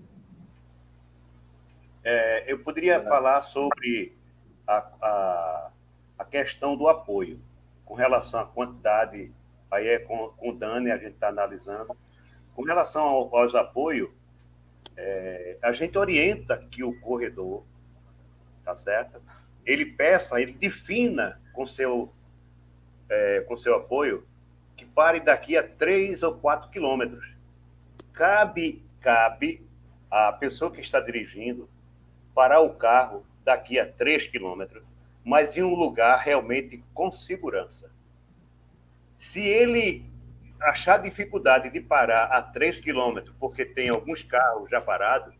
[2.02, 4.16] É, eu poderia falar sobre
[4.66, 5.70] a, a,
[6.18, 7.40] a, questão do apoio,
[7.84, 9.32] com relação à quantidade,
[9.70, 11.94] aí é com, com o Dani, a gente está analisando.
[12.54, 14.10] Com relação ao, aos apoios,
[14.96, 17.64] é, a gente orienta que o corredor,
[18.64, 19.20] tá certo?
[19.64, 22.12] Ele peça, ele defina com seu,
[23.08, 24.26] é, com seu apoio
[24.74, 27.34] que pare daqui a 3 ou 4 quilômetros.
[28.14, 29.66] Cabe, cabe
[30.10, 31.68] a pessoa que está dirigindo
[32.34, 34.82] parar o carro daqui a 3 quilômetros,
[35.24, 37.90] mas em um lugar realmente com segurança.
[39.18, 40.04] Se ele
[40.60, 45.34] achar dificuldade de parar a 3 quilômetros, porque tem alguns carros já parados,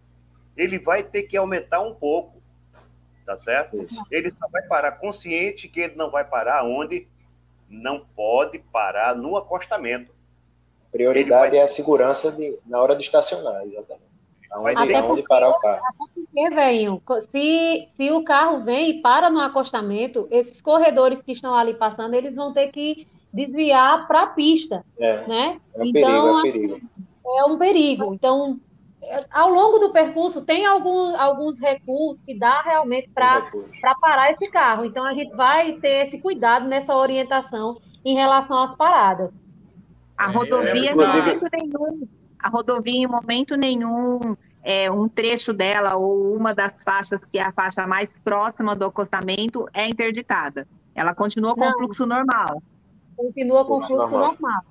[0.56, 2.42] ele vai ter que aumentar um pouco,
[3.24, 3.82] tá certo?
[3.82, 4.02] Isso.
[4.10, 7.06] Ele só vai parar consciente que ele não vai parar onde
[7.68, 10.12] não pode parar no acostamento.
[10.90, 11.60] Prioridade vai...
[11.60, 14.09] é a segurança de, na hora de estacionar, exatamente.
[14.50, 15.80] Até porque, parar o carro.
[15.84, 21.32] Até porque, velho, se, se o carro vem e para no acostamento, esses corredores que
[21.32, 25.60] estão ali passando, eles vão ter que desviar para a pista, é, né?
[25.74, 26.74] É um então, perigo, é, perigo.
[26.74, 28.14] Assim, é um perigo.
[28.14, 28.60] Então,
[29.02, 33.50] é, ao longo do percurso, tem alguns, alguns recursos que dá realmente para
[34.00, 34.84] parar esse carro.
[34.84, 39.32] Então, a gente vai ter esse cuidado nessa orientação em relação às paradas.
[40.16, 41.06] A rodovia, é, não,
[41.52, 42.08] nenhum,
[42.42, 47.42] a rodovia, em momento nenhum, é, um trecho dela ou uma das faixas, que é
[47.42, 50.66] a faixa mais próxima do acostamento, é interditada.
[50.94, 51.70] Ela continua com Não.
[51.70, 52.62] o fluxo normal.
[53.16, 54.32] Continua com o fluxo normal.
[54.32, 54.62] normal.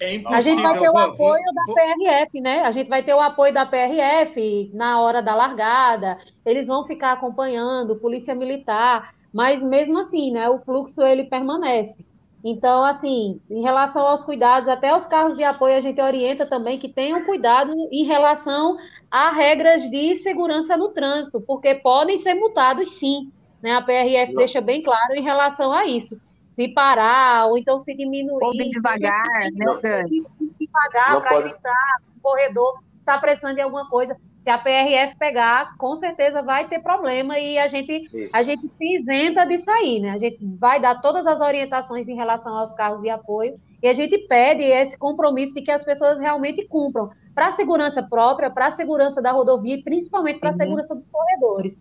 [0.00, 0.38] É impossível.
[0.38, 1.74] A gente vai ter o vou, apoio vou, da vou...
[1.74, 2.60] PRF, né?
[2.62, 6.18] A gente vai ter o apoio da PRF na hora da largada.
[6.44, 10.48] Eles vão ficar acompanhando, polícia militar, mas mesmo assim, né?
[10.48, 12.04] O fluxo ele permanece.
[12.42, 16.78] Então, assim, em relação aos cuidados, até os carros de apoio, a gente orienta também
[16.78, 18.78] que tenham cuidado em relação
[19.10, 23.30] a regras de segurança no trânsito, porque podem ser multados sim.
[23.62, 23.72] Né?
[23.72, 24.38] A PRF Não.
[24.38, 26.18] deixa bem claro em relação a isso.
[26.50, 28.42] Se parar, ou então se diminuir.
[28.42, 29.22] Ou bem devagar,
[29.52, 30.24] né, Dani?
[30.58, 31.48] Devagar para pode...
[31.50, 36.66] evitar o corredor está prestando em alguma coisa se a PRF pegar, com certeza vai
[36.66, 40.10] ter problema e a gente, a gente se isenta disso aí, né?
[40.10, 43.92] A gente vai dar todas as orientações em relação aos carros de apoio e a
[43.92, 48.68] gente pede esse compromisso de que as pessoas realmente cumpram para a segurança própria, para
[48.68, 50.58] a segurança da rodovia e principalmente para a uhum.
[50.58, 51.78] segurança dos corredores.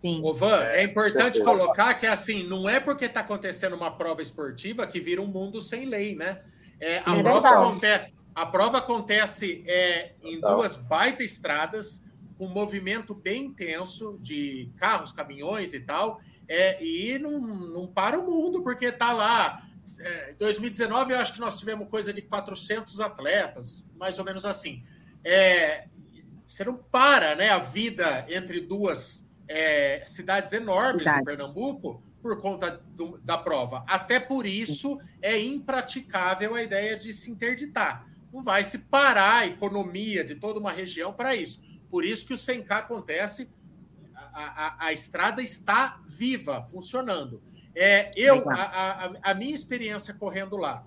[0.00, 0.20] Sim.
[0.22, 4.86] Ô, Van, é importante colocar que assim, não é porque está acontecendo uma prova esportiva
[4.86, 6.40] que vira um mundo sem lei, né?
[6.78, 12.02] É, a é prova acontece, a prova acontece é, em duas baita estradas,
[12.36, 18.26] com movimento bem intenso de carros, caminhões e tal, é, e não, não para o
[18.26, 19.66] mundo, porque está lá.
[19.98, 24.44] Em é, 2019, eu acho que nós tivemos coisa de 400 atletas, mais ou menos
[24.44, 24.84] assim.
[25.24, 25.88] É,
[26.46, 31.20] você não para né, a vida entre duas é, cidades enormes Verdade.
[31.20, 33.82] do Pernambuco por conta do, da prova.
[33.88, 39.46] Até por isso é impraticável a ideia de se interditar não vai se parar a
[39.46, 41.62] economia de toda uma região para isso.
[41.90, 43.48] Por isso que o 100K acontece,
[44.14, 47.42] a, a, a estrada está viva, funcionando.
[47.74, 50.86] É, eu, a, a, minha experiência correndo lá,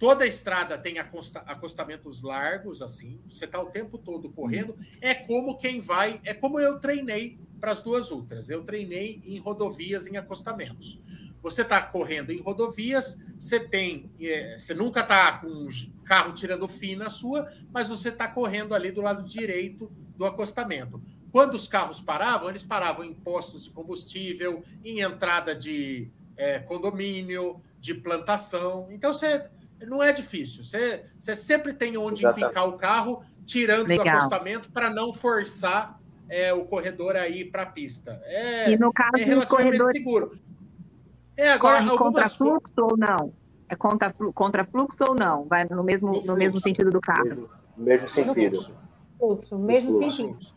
[0.00, 4.76] toda a estrada tem acosta, acostamentos largos, assim, você está o tempo todo correndo.
[5.00, 8.50] É como quem vai, é como eu treinei para as duas ultras.
[8.50, 10.98] Eu treinei em rodovias, em acostamentos.
[11.42, 15.68] Você está correndo em rodovias, você tem, é, você nunca está com um
[16.04, 21.02] carro tirando fim na sua, mas você está correndo ali do lado direito do acostamento.
[21.32, 27.62] Quando os carros paravam, eles paravam em postos de combustível, em entrada de é, condomínio,
[27.78, 28.88] de plantação.
[28.90, 29.48] Então você
[29.86, 30.64] não é difícil.
[30.64, 32.44] Você, você sempre tem onde Exatamente.
[32.46, 34.04] empicar o carro, tirando Legal.
[34.04, 35.98] do acostamento para não forçar
[36.28, 38.20] é, o corredor aí para a pista.
[38.24, 39.92] É, e no caso é relativamente corredor...
[39.92, 40.49] seguro.
[41.40, 43.32] É, agora, Corre contra fluxo ou não?
[43.66, 45.46] É contra, contra fluxo ou não?
[45.46, 47.24] Vai no mesmo, no, no mesmo sentido do carro?
[47.24, 47.48] Mesmo,
[47.78, 48.74] mesmo sentido.
[49.18, 50.16] Fluxo, mesmo fluxo.
[50.16, 50.54] sentido.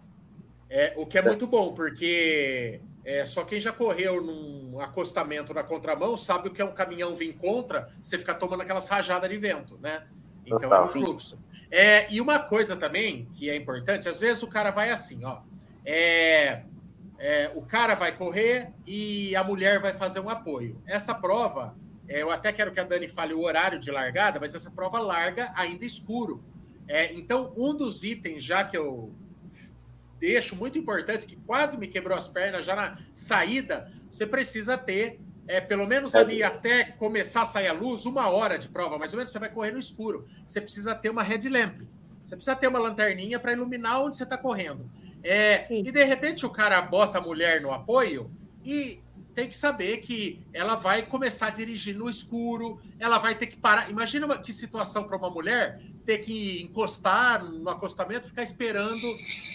[0.70, 5.64] É, o que é muito bom, porque é, só quem já correu num acostamento na
[5.64, 9.38] contramão sabe o que é um caminhão vir contra, você fica tomando aquelas rajadas de
[9.38, 10.04] vento, né?
[10.46, 11.40] Então é um fluxo.
[11.72, 15.44] É, e uma coisa também que é importante, às vezes o cara vai assim, ó.
[15.86, 16.64] É,
[17.18, 20.82] é, o cara vai correr e a mulher vai fazer um apoio.
[20.86, 21.76] Essa prova,
[22.08, 25.00] é, eu até quero que a Dani fale o horário de largada, mas essa prova
[25.00, 26.44] larga ainda escuro.
[26.88, 29.14] É, então, um dos itens, já que eu
[30.20, 35.20] deixo muito importante, que quase me quebrou as pernas já na saída, você precisa ter,
[35.48, 39.14] é, pelo menos ali até começar a sair a luz, uma hora de prova, mais
[39.14, 40.28] ou menos, você vai correr no escuro.
[40.48, 41.82] Você precisa ter uma headlamp.
[42.24, 44.90] Você precisa ter uma lanterninha para iluminar onde você está correndo.
[45.24, 48.30] É, e de repente o cara bota a mulher no apoio
[48.64, 49.02] e
[49.34, 53.58] tem que saber que ela vai começar a dirigir no escuro, ela vai ter que
[53.58, 53.90] parar.
[53.90, 59.06] Imagina uma, que situação para uma mulher ter que encostar no acostamento, ficar esperando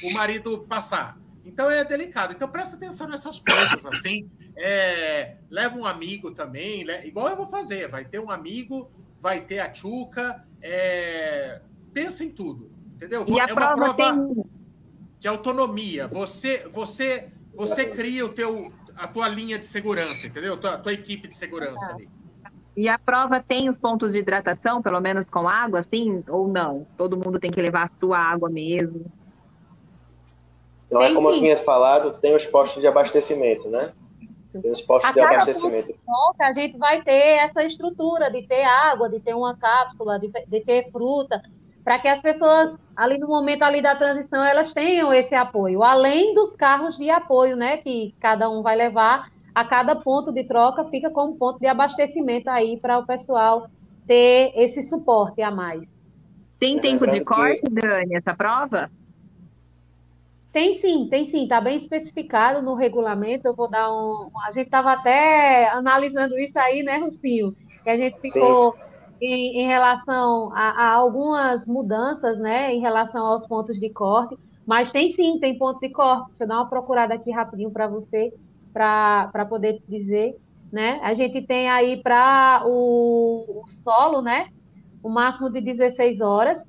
[0.05, 1.19] o marido passar.
[1.45, 2.33] Então é delicado.
[2.33, 4.29] Então presta atenção nessas coisas, assim.
[4.57, 7.89] É, leva um amigo também, igual eu vou fazer.
[7.89, 10.45] Vai ter um amigo, vai ter a Tchuca.
[10.61, 11.61] É,
[11.93, 13.25] pensa em tudo, entendeu?
[13.29, 14.58] E é a prova, prova tem
[15.19, 16.07] de autonomia.
[16.09, 18.53] Você, você, você cria o teu,
[18.97, 20.55] a tua linha de segurança, entendeu?
[20.55, 22.09] A tua, a tua equipe de segurança ali.
[22.77, 26.87] E a prova tem os pontos de hidratação, pelo menos com água, assim, ou não?
[26.97, 29.07] Todo mundo tem que levar a sua água mesmo?
[30.87, 31.35] Então, é como sim.
[31.35, 33.93] eu tinha falado, tem os postos de abastecimento, né?
[34.63, 35.93] Tem os postos a de abastecimento.
[36.07, 40.31] Ponto, a gente vai ter essa estrutura de ter água, de ter uma cápsula, de,
[40.47, 41.43] de ter fruta,
[41.89, 46.35] para que as pessoas ali no momento ali da transição elas tenham esse apoio, além
[46.35, 50.85] dos carros de apoio, né, que cada um vai levar a cada ponto de troca
[50.91, 53.71] fica como ponto de abastecimento aí para o pessoal
[54.07, 55.89] ter esse suporte a mais.
[56.59, 58.91] Tem tempo de corte, Dani, essa prova?
[60.53, 63.49] Tem sim, tem sim, está bem especificado no regulamento.
[63.49, 64.29] Eu vou dar um.
[64.47, 67.57] A gente estava até analisando isso aí, né, Rucinho?
[67.83, 68.88] Que a gente ficou sim
[69.21, 74.93] em, em relação a, a, algumas mudanças, né, em relação aos pontos de corte, mas
[74.93, 76.29] tem sim, tem ponto de corte.
[76.29, 78.33] Deixa eu dar uma procurada aqui rapidinho para você,
[78.73, 80.37] para poder dizer,
[80.71, 81.01] né?
[81.03, 84.49] A gente tem aí para o, o solo, né,
[85.03, 86.65] o máximo de 16 horas.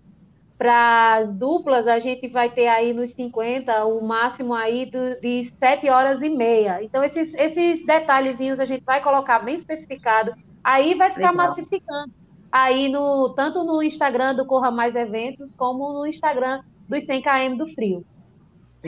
[0.57, 5.45] Para as duplas, a gente vai ter aí nos 50 o máximo aí do, de
[5.57, 6.83] 7 horas e meia.
[6.83, 10.33] Então, esses, esses detalhezinhos a gente vai colocar bem especificado.
[10.61, 11.47] Aí vai ficar Legal.
[11.47, 12.11] massificando
[12.51, 17.67] aí no tanto no Instagram do Corra Mais Eventos, como no Instagram dos 100km do
[17.67, 18.05] Frio.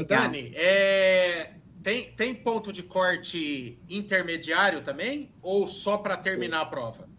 [0.07, 1.51] Dani, é,
[1.83, 5.31] tem, tem ponto de corte intermediário também?
[5.43, 7.09] Ou só para terminar a prova?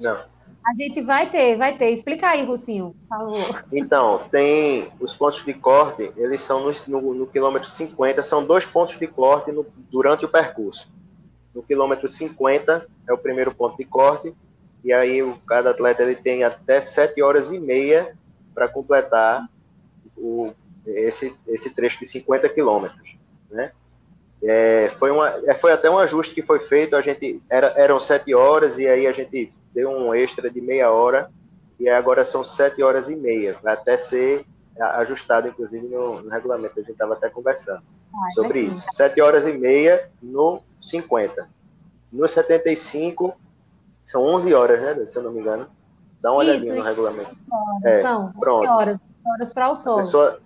[0.00, 0.32] Não.
[0.64, 1.90] A gente vai ter, vai ter.
[1.90, 3.64] Explica aí, Rucinho, por favor.
[3.72, 8.64] Então, tem os pontos de corte, eles são no, no, no quilômetro 50, são dois
[8.64, 10.88] pontos de corte no, durante o percurso.
[11.52, 14.32] No quilômetro 50 é o primeiro ponto de corte,
[14.84, 18.16] e aí o, cada atleta ele tem até sete horas e meia
[18.54, 19.48] para completar
[20.16, 20.52] o,
[20.86, 23.16] esse, esse trecho de 50 quilômetros,
[23.50, 23.72] né?
[24.44, 28.00] É, foi, uma, é, foi até um ajuste que foi feito, a gente era, eram
[28.00, 31.30] sete horas e aí a gente deu um extra de meia hora
[31.78, 34.44] e agora são sete horas e meia, vai até ser
[34.80, 37.82] ajustado, inclusive, no, no regulamento, a gente estava até conversando
[38.14, 38.84] ah, é sobre isso.
[38.90, 41.48] Sete horas e meia no 50.
[42.12, 43.34] No 75,
[44.04, 45.66] são 11 horas, né, se eu não me engano.
[46.20, 47.36] Dá uma Isso, olhadinha no regulamento.
[47.84, 48.68] É, são pronto.
[48.68, 48.96] horas,
[49.26, 49.94] horas para o sol.
[49.94, 50.40] A pessoa,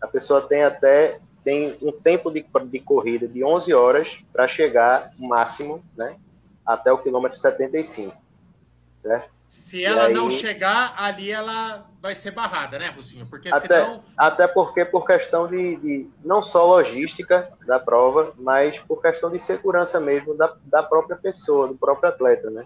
[0.00, 5.10] a pessoa tem até tem um tempo de, de corrida de 11 horas para chegar
[5.18, 6.16] máximo, né,
[6.64, 8.16] até o quilômetro 75,
[9.02, 9.34] certo?
[9.46, 13.28] Se ela aí, não chegar, ali ela vai ser barrada, né, Rucinho?
[13.28, 14.02] Porque até, senão...
[14.16, 19.38] Até porque por questão de, de, não só logística da prova, mas por questão de
[19.38, 22.64] segurança mesmo da, da própria pessoa, do próprio atleta, né?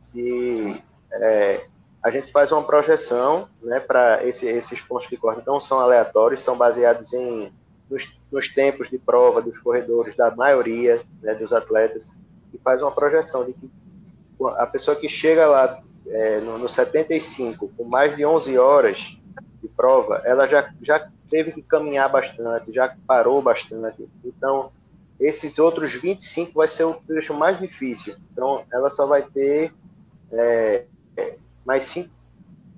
[0.00, 0.82] Se
[1.12, 1.66] é,
[2.02, 6.42] a gente faz uma projeção né, para esse, esses pontos de corte, não são aleatórios,
[6.42, 7.52] são baseados em,
[7.88, 12.12] nos, nos tempos de prova dos corredores, da maioria né, dos atletas,
[12.52, 13.70] e faz uma projeção de que
[14.56, 19.18] a pessoa que chega lá é, no, no 75 com mais de 11 horas
[19.62, 24.08] de prova, ela já, já teve que caminhar bastante, já parou bastante.
[24.24, 24.72] Então,
[25.18, 28.16] esses outros 25 vai ser o trecho mais difícil.
[28.32, 29.72] Então, ela só vai ter
[30.32, 30.84] é,
[31.64, 32.10] mais cinco,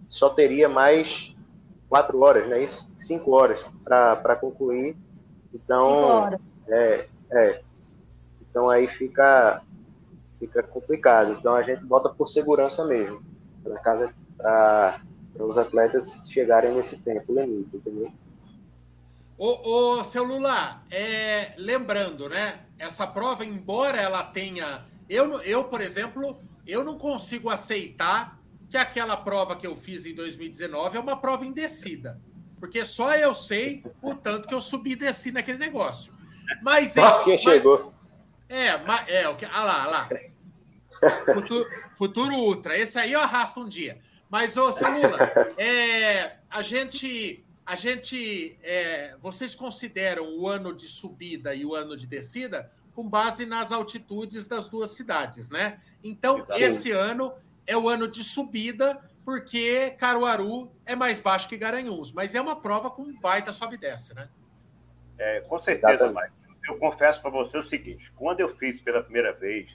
[0.08, 1.34] só teria mais
[1.88, 2.90] quatro horas, não é isso?
[2.98, 4.96] Cinco horas para concluir.
[5.54, 6.38] Então,
[6.68, 7.62] é, é,
[8.40, 9.62] então aí fica
[10.38, 11.32] fica complicado.
[11.32, 13.22] Então a gente bota por segurança mesmo,
[14.36, 15.00] para
[15.38, 18.12] os atletas chegarem nesse tempo limite, entendeu?
[19.38, 22.60] Ô, ô, seu Lula, é, lembrando, né?
[22.78, 24.84] Essa prova, embora ela tenha.
[25.08, 26.36] Eu, eu, por exemplo,
[26.66, 28.38] eu não consigo aceitar
[28.68, 32.20] que aquela prova que eu fiz em 2019 é uma prova indecida.
[32.58, 36.12] Porque só eu sei o tanto que eu subi e desci naquele negócio.
[36.62, 36.96] Mas.
[36.96, 37.92] É, quem chegou?
[38.48, 39.44] É, mas, é, o que.
[39.44, 40.08] Ah lá, lá.
[41.34, 42.78] Futuro, futuro Ultra.
[42.78, 43.98] Esse aí eu arrasto um dia.
[44.30, 45.18] Mas, ô, seu Lula,
[45.58, 51.96] é, a gente a gente, é, vocês consideram o ano de subida e o ano
[51.96, 55.80] de descida com base nas altitudes das duas cidades, né?
[56.02, 57.32] Então, esse ano
[57.66, 62.60] é o ano de subida, porque Caruaru é mais baixo que Garanhuns, mas é uma
[62.60, 64.28] prova com baita sobe e desce, né?
[65.18, 66.32] É, com certeza, Mike.
[66.68, 69.68] Eu confesso para você o seguinte: quando eu fiz pela primeira vez,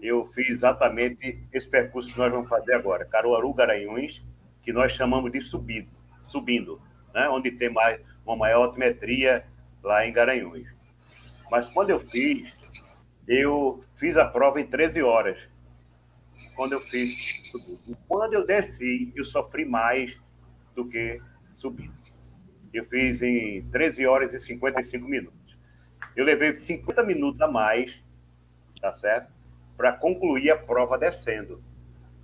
[0.00, 4.22] eu fiz exatamente esse percurso que nós vamos fazer agora, Caruaru Garanhuns,
[4.62, 5.88] que nós chamamos de subido,
[6.26, 6.80] subindo
[7.14, 9.44] né, onde tem mais, uma maior altimetria
[9.82, 10.66] lá em Garanhuns.
[11.52, 12.50] Mas quando eu fiz,
[13.28, 15.38] eu fiz a prova em 13 horas.
[16.56, 17.52] Quando eu fiz.
[18.08, 20.18] Quando eu desci, eu sofri mais
[20.74, 21.20] do que
[21.54, 21.92] subindo.
[22.72, 25.54] Eu fiz em 13 horas e 55 minutos.
[26.16, 27.94] Eu levei 50 minutos a mais,
[28.80, 29.30] tá certo?
[29.76, 31.62] Para concluir a prova descendo.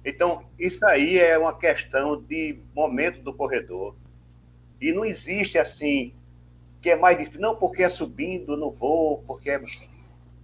[0.03, 3.95] Então, isso aí é uma questão de momento do corredor,
[4.81, 6.15] e não existe assim,
[6.81, 7.41] que é mais difícil.
[7.41, 9.61] Não, porque é subindo, não vou, porque é...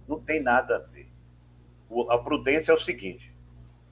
[0.07, 1.07] não tem nada a ver.
[1.89, 3.33] O, a prudência é o seguinte: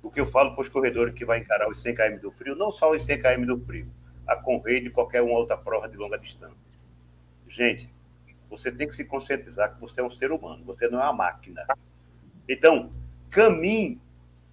[0.01, 2.55] o que eu falo para os corredores que vai encarar os 100 km do frio,
[2.55, 3.87] não só os 100 km do frio,
[4.27, 6.57] a correr de qualquer uma outra prova de longa distância.
[7.47, 7.89] Gente,
[8.49, 11.13] você tem que se conscientizar que você é um ser humano, você não é uma
[11.13, 11.65] máquina.
[12.47, 12.91] Então,
[13.29, 14.01] caminhe,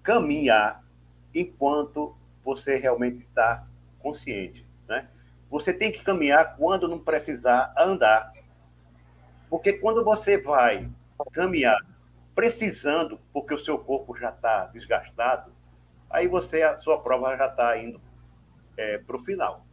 [0.01, 0.83] caminhar
[1.33, 3.67] enquanto você realmente está
[3.99, 5.09] consciente, né?
[5.51, 8.31] Você tem que caminhar quando não precisar andar.
[9.49, 10.89] Porque quando você vai
[11.33, 11.77] caminhar
[12.33, 15.51] precisando, porque o seu corpo já está desgastado,
[16.09, 17.99] aí você a sua prova já está indo
[18.77, 19.65] é, para o final.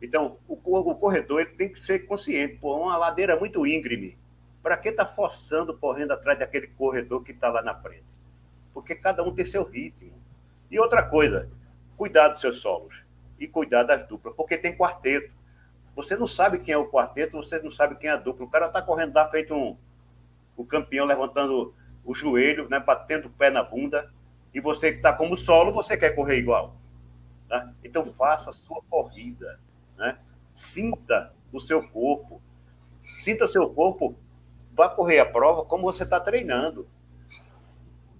[0.00, 2.58] Então, o, o corredor ele tem que ser consciente.
[2.58, 4.16] Pô, uma ladeira muito íngreme.
[4.62, 8.06] Para que está forçando, correndo atrás daquele corredor que está lá na frente?
[8.72, 10.12] Porque cada um tem seu ritmo.
[10.70, 11.50] E outra coisa,
[11.96, 13.05] cuidar dos seus solos
[13.38, 15.32] e cuidar das duplas, porque tem quarteto.
[15.94, 18.44] Você não sabe quem é o quarteto, você não sabe quem é a dupla.
[18.44, 19.76] O cara está correndo lá feito um
[20.56, 21.74] o campeão levantando
[22.04, 24.10] o joelho, né, batendo o pé na bunda,
[24.54, 26.76] e você que está como solo, você quer correr igual.
[27.48, 27.72] Tá?
[27.84, 29.60] Então faça a sua corrida,
[29.96, 30.18] né?
[30.54, 32.40] sinta o seu corpo,
[33.00, 34.16] sinta o seu corpo,
[34.72, 36.88] vá correr a prova como você está treinando.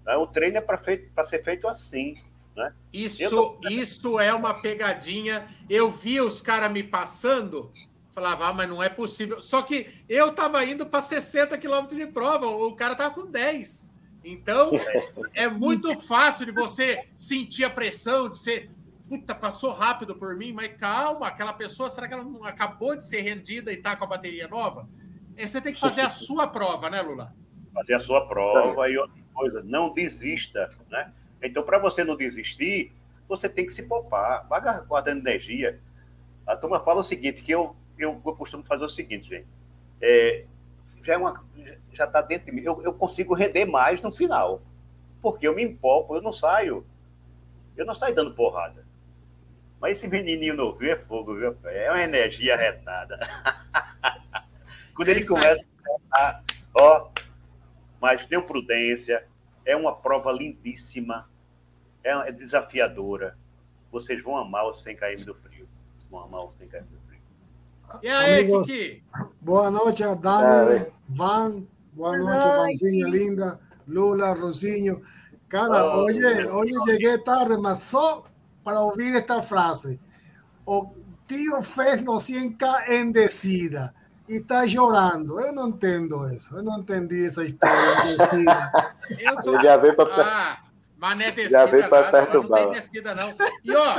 [0.05, 0.19] Tá?
[0.19, 0.77] O treino é para
[1.25, 2.15] ser feito assim.
[2.57, 2.73] Né?
[2.93, 5.47] Isso, isso é uma pegadinha.
[5.69, 7.71] Eu vi os caras me passando,
[8.13, 9.43] falava, ah, mas não é possível.
[9.43, 13.95] Só que eu estava indo para 60 quilômetros de prova, o cara estava com 10.
[14.25, 14.71] Então,
[15.35, 18.71] é muito fácil de você sentir a pressão, de ser,
[19.07, 23.05] puta, passou rápido por mim, mas calma, aquela pessoa, será que ela não acabou de
[23.05, 24.89] ser rendida e está com a bateria nova?
[25.37, 27.35] É, você tem que fazer a sua prova, né, Lula?
[27.75, 31.13] Fazer a sua prova e outra coisa, não desista, né?
[31.47, 32.93] Então, para você não desistir,
[33.29, 35.81] você tem que se poupar, vai guardando energia.
[36.47, 39.47] A turma fala o seguinte, que eu, eu, eu costumo fazer o seguinte, gente.
[40.01, 40.45] É,
[41.03, 41.45] já é uma,
[41.93, 42.63] já está dentro de mim.
[42.63, 44.61] Eu, eu consigo render mais no final.
[45.23, 46.87] Porque eu me empolgo, eu não saio.
[47.77, 48.87] Eu não saio dando porrada.
[49.81, 51.57] Mas esse menininho novo é fogo, viu?
[51.65, 53.19] É uma energia retada.
[54.95, 55.67] Quando ele começa
[56.13, 56.41] a.
[56.75, 57.11] Ó,
[58.01, 59.27] mas tenha prudência,
[59.65, 61.29] é uma prova lindíssima,
[62.07, 63.37] é, é desafiadora.
[63.91, 65.69] Vocês vão amar o 100 km do frio.
[66.11, 67.21] Vão amar o 100 km do frio.
[68.03, 69.03] E aí, Amigos, Kiki?
[69.41, 71.65] Boa noite, Dani, Van.
[71.93, 75.03] Boa noite, Vanzinha linda, Lula, Rosinho.
[75.49, 78.25] Cara, oh, hoje, hoje cheguei tarde, mas só
[78.63, 80.01] para ouvir esta frase.
[80.65, 80.93] O
[81.27, 83.95] tio fez no 100K em descida
[84.29, 85.41] e está chorando.
[85.41, 86.57] Eu não entendo isso.
[86.57, 87.75] Eu não entendi essa história.
[89.21, 89.61] eu, tô...
[89.63, 90.25] já veio para.
[90.25, 90.66] Ah,
[90.97, 92.63] Mas não é descida, Já veio para perturbar.
[92.63, 93.29] Não tem descida, não.
[93.63, 93.97] E, ó,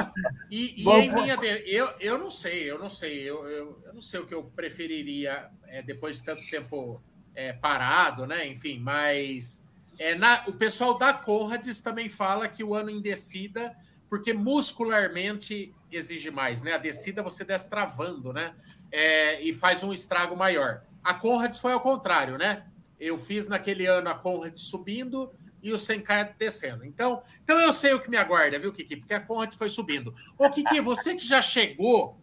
[0.50, 1.36] e, e em minha.
[1.66, 3.22] Eu, eu não sei, eu não sei.
[3.22, 7.02] Eu, eu, eu não sei o que eu preferiria é, depois de tanto tempo
[7.36, 8.48] é, parado, né?
[8.48, 9.64] Enfim, mas.
[10.00, 13.76] É, na, o pessoal da Conrads também fala que o ano em descida,
[14.10, 16.74] porque muscularmente exige mais, né?
[16.74, 18.56] A descida você desce travando, né?
[18.92, 20.82] É, e faz um estrago maior.
[21.04, 22.66] A Conrads foi ao contrário, né?
[23.00, 25.32] Eu fiz naquele ano a Conrads subindo
[25.62, 26.86] e o 100K descendo.
[26.86, 28.98] Então, então eu sei o que me aguarda, viu, Kiki?
[28.98, 30.14] Porque a Conrad foi subindo.
[30.38, 32.20] Ô, Kiki, você que já chegou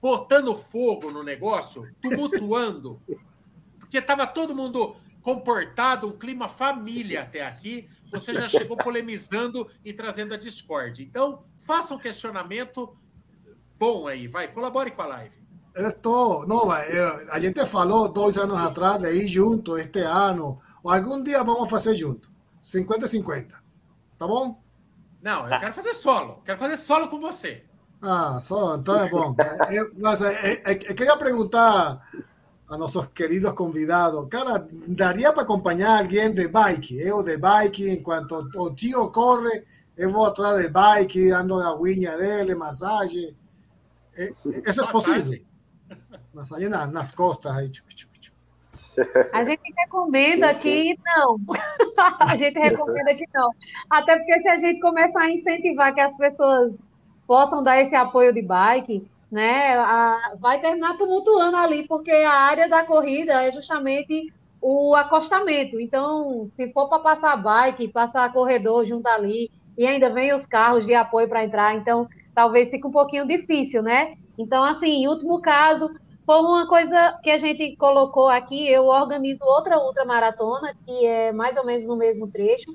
[0.00, 3.00] botando fogo no negócio, tumultuando,
[3.78, 9.92] porque estava todo mundo comportado, um clima família até aqui, você já chegou polemizando e
[9.92, 11.02] trazendo a discórdia.
[11.02, 12.96] Então, faça um questionamento
[13.78, 15.38] bom aí, vai, colabore com a live.
[15.74, 21.44] Esto, no, a gente falou dois anos atrás ir junto este ano, ou algum dia
[21.44, 22.29] vamos fazer junto.
[22.62, 23.52] 50-50.
[24.18, 24.62] Tá bom?
[25.22, 26.42] Não, eu quero fazer solo.
[26.44, 27.64] Quero fazer solo com você.
[28.02, 29.36] Ah, só, então é bom.
[29.70, 32.02] Eu, mas, é, é, queria perguntar
[32.68, 36.98] a nossos queridos convidados, cara, daria para acompanhar alguém de bike?
[36.98, 39.64] Eu de bike, enquanto o tio corre,
[39.96, 43.36] eu vou atrás de bike, ando na aguinha dele, massagem.
[44.16, 44.50] Isso
[44.82, 45.40] é possível?
[46.32, 47.68] Massagem nas, nas costas aí.
[47.68, 48.09] Tchuc, tchuc.
[49.32, 50.94] A gente recomenda sim, sim.
[50.94, 51.38] que não.
[52.20, 53.50] a gente recomenda que não.
[53.88, 56.74] Até porque se a gente começar a incentivar que as pessoas
[57.26, 62.68] possam dar esse apoio de bike, né, a, vai terminar tumultuando ali, porque a área
[62.68, 65.80] da corrida é justamente o acostamento.
[65.80, 70.84] Então, se for para passar bike, passar corredor junto ali, e ainda vem os carros
[70.84, 74.14] de apoio para entrar, então talvez fique um pouquinho difícil, né?
[74.36, 75.90] Então, assim, em último caso,
[76.30, 78.68] foi uma coisa que a gente colocou aqui.
[78.68, 82.72] Eu organizo outra ultramaratona, que é mais ou menos no mesmo trecho.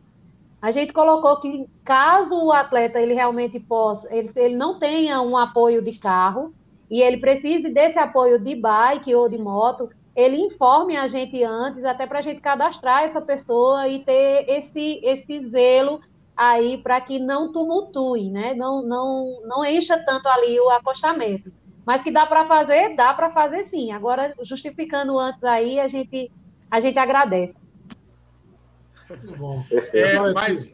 [0.61, 5.37] A gente colocou que caso o atleta ele realmente possa, ele, ele não tenha um
[5.37, 6.53] apoio de carro
[6.91, 11.85] e ele precise desse apoio de bike ou de moto, ele informe a gente antes,
[11.85, 16.01] até para a gente cadastrar essa pessoa e ter esse, esse zelo
[16.35, 18.53] aí para que não tumultue, né?
[18.53, 21.49] Não, não, não encha tanto ali o acostamento.
[21.86, 23.91] Mas que dá para fazer, dá para fazer sim.
[23.91, 26.31] Agora, justificando antes aí, a gente,
[26.69, 27.55] a gente agradece.
[29.07, 29.63] Muito bom.
[29.93, 30.71] É, mas,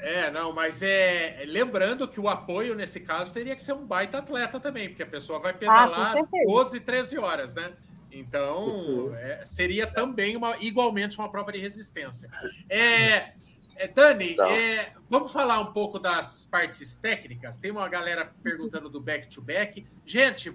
[0.00, 4.18] é, não, mas é lembrando que o apoio nesse caso teria que ser um baita
[4.18, 7.72] atleta também, porque a pessoa vai pedalar ah, 12, 13 horas, né?
[8.12, 12.28] Então, é, seria também uma, igualmente uma prova de resistência.
[12.68, 13.32] É,
[13.78, 17.58] é, Dani, é, vamos falar um pouco das partes técnicas.
[17.58, 19.80] Tem uma galera perguntando do back-to-back.
[19.82, 19.86] -back.
[20.04, 20.52] Gente,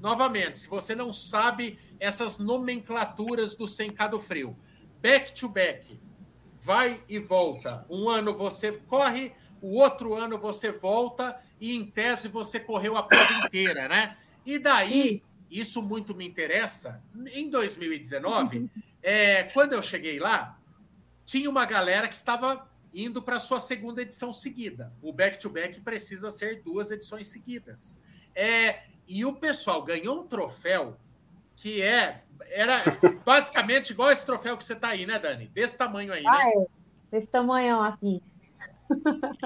[0.00, 4.56] novamente, se você não sabe essas nomenclaturas do sem do frio,
[5.00, 6.00] back-to-back, -back,
[6.60, 7.86] vai e volta.
[7.88, 13.02] Um ano você corre, o outro ano você volta e, em tese, você correu a
[13.02, 14.16] prova inteira, né?
[14.44, 17.02] E daí, isso muito me interessa.
[17.32, 18.70] Em 2019,
[19.02, 20.57] é, quando eu cheguei lá,
[21.28, 24.90] tinha uma galera que estava indo para a sua segunda edição seguida.
[25.02, 27.98] O back-to-back -back precisa ser duas edições seguidas.
[28.34, 30.96] É, e o pessoal ganhou um troféu
[31.54, 32.72] que é era
[33.26, 35.48] basicamente igual esse troféu que você está aí, né, Dani?
[35.48, 36.30] Desse tamanho aí, né?
[36.32, 36.66] Ah, é.
[37.10, 38.22] Desse tamanho assim.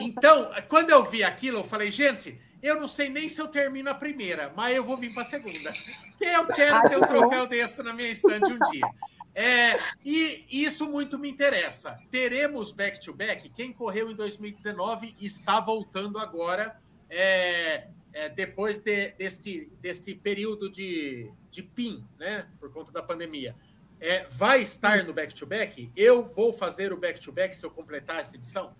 [0.00, 3.90] Então, quando eu vi aquilo, eu falei, gente, eu não sei nem se eu termino
[3.90, 5.72] a primeira, mas eu vou vir para a segunda.
[6.20, 8.86] Eu quero ter um troféu desse na minha estande um dia.
[9.34, 11.96] É, e isso muito me interessa.
[12.10, 13.48] Teremos back-to-back.
[13.48, 13.54] -back.
[13.54, 16.80] Quem correu em 2019 está voltando agora,
[17.10, 23.56] é, é, depois de, desse, desse período de, de PIN, né, por conta da pandemia.
[23.98, 25.82] É, vai estar no back-to-back?
[25.82, 25.92] -back?
[25.96, 28.74] Eu vou fazer o back-to-back -back se eu completar essa edição?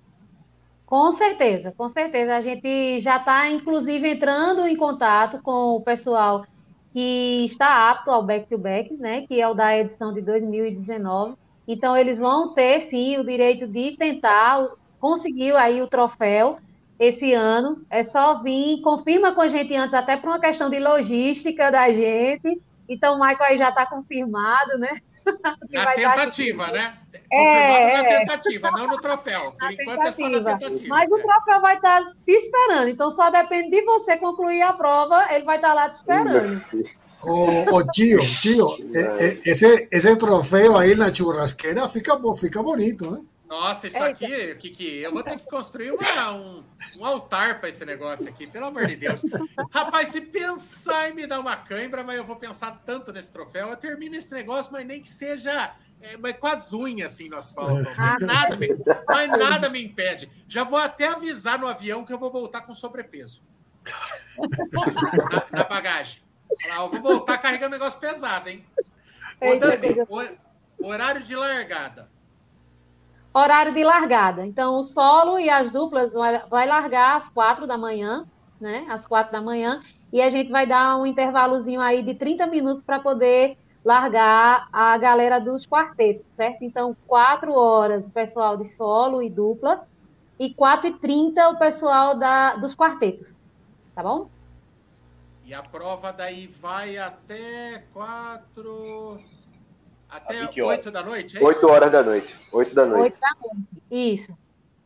[0.93, 2.36] Com certeza, com certeza.
[2.36, 6.45] A gente já está, inclusive, entrando em contato com o pessoal
[6.93, 11.34] que está apto ao back-to-back, né, que é o da edição de 2019.
[11.66, 14.59] Então, eles vão ter, sim, o direito de tentar
[15.01, 16.59] conseguir aí o troféu
[16.99, 17.82] esse ano.
[17.88, 21.90] É só vir, confirma com a gente antes, até por uma questão de logística da
[21.90, 22.61] gente.
[22.86, 25.01] Então, o Michael aí já está confirmado, né?
[25.70, 26.99] Na tentativa, né?
[27.31, 28.18] É, na é.
[28.18, 29.53] tentativa, não no troféu.
[29.53, 30.09] Por enquanto tentativa.
[30.09, 30.89] é só na tentativa.
[30.89, 32.89] Mas o troféu vai estar te esperando.
[32.89, 36.62] Então só depende de você concluir a prova, ele vai estar lá te esperando.
[37.25, 38.66] Ô, oh, tio, tio,
[39.45, 43.20] esse, esse troféu aí na churrasqueira fica, fica bonito, né?
[43.53, 46.64] Nossa, isso aqui, Kiki, eu vou ter que construir uma, um,
[46.98, 49.20] um altar para esse negócio aqui, pelo amor de Deus.
[49.70, 53.68] Rapaz, se pensar em me dar uma cãibra, mas eu vou pensar tanto nesse troféu,
[53.68, 57.36] eu termino esse negócio, mas nem que seja é, mas com as unhas assim no
[57.36, 57.84] asfalto.
[57.94, 58.68] Mas nada, me,
[59.07, 60.30] mas nada me impede.
[60.48, 63.44] Já vou até avisar no avião que eu vou voltar com sobrepeso.
[65.53, 66.22] na, na bagagem.
[66.74, 68.64] Eu vou voltar carregando negócio pesado, hein?
[69.38, 70.38] Ô, Dani,
[70.82, 72.11] horário de largada.
[73.35, 74.47] Horário de largada.
[74.47, 78.26] Então, o solo e as duplas vai, largar às quatro da manhã,
[78.61, 78.87] né?
[78.89, 79.80] Às quatro da manhã.
[80.12, 84.97] E a gente vai dar um intervalozinho aí de 30 minutos para poder largar a
[84.97, 86.62] galera dos quartetos, certo?
[86.62, 89.87] Então, quatro horas o pessoal de solo e dupla,
[90.39, 93.37] e quatro e trinta o pessoal da, dos quartetos,
[93.95, 94.28] tá bom?
[95.45, 99.18] E a prova daí vai até quatro...
[100.12, 102.36] Até oito da noite, é Oito horas da noite.
[102.52, 103.02] Oito da noite.
[103.02, 104.36] Oito da noite, isso.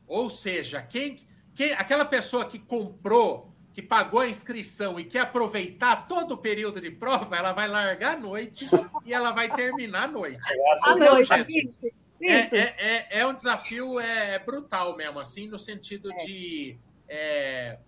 [0.07, 6.07] Ou seja, quem, quem, aquela pessoa que comprou que pagou a inscrição e quer aproveitar
[6.07, 8.67] todo o período de prova, ela vai largar à noite
[9.05, 10.41] e ela vai terminar à noite.
[10.85, 15.59] À então, noite, gente, é, é, é, é, um desafio é, brutal mesmo, assim, no
[15.59, 16.17] sentido é.
[16.25, 17.79] de é,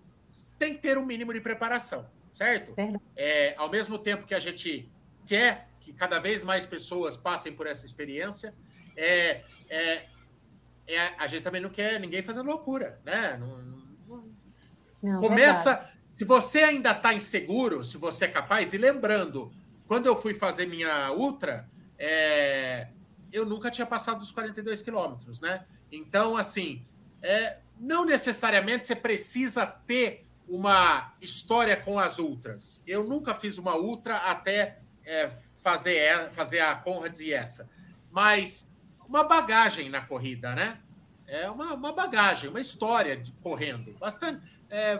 [0.59, 2.75] tem que ter um mínimo de preparação, certo?
[3.15, 4.91] É, ao mesmo tempo que a gente
[5.25, 8.53] quer que cada vez mais pessoas passem por essa experiência,
[8.95, 10.05] é, é,
[10.87, 13.37] é a gente também não quer ninguém fazendo loucura, né?
[13.37, 13.57] Não,
[15.01, 15.73] não, Começa.
[15.73, 15.99] Verdade.
[16.13, 19.51] Se você ainda está inseguro, se você é capaz, e lembrando,
[19.87, 22.89] quando eu fui fazer minha ultra, é,
[23.31, 25.65] eu nunca tinha passado dos 42 quilômetros, né?
[25.91, 26.85] Então, assim,
[27.21, 32.81] é, não necessariamente você precisa ter uma história com as ultras.
[32.85, 35.29] Eu nunca fiz uma ultra até é,
[35.61, 37.69] fazer, fazer a Conrads e essa.
[38.11, 38.71] Mas
[39.07, 40.79] uma bagagem na corrida, né?
[41.27, 43.97] É uma, uma bagagem, uma história de, correndo.
[43.99, 44.99] Bastante é,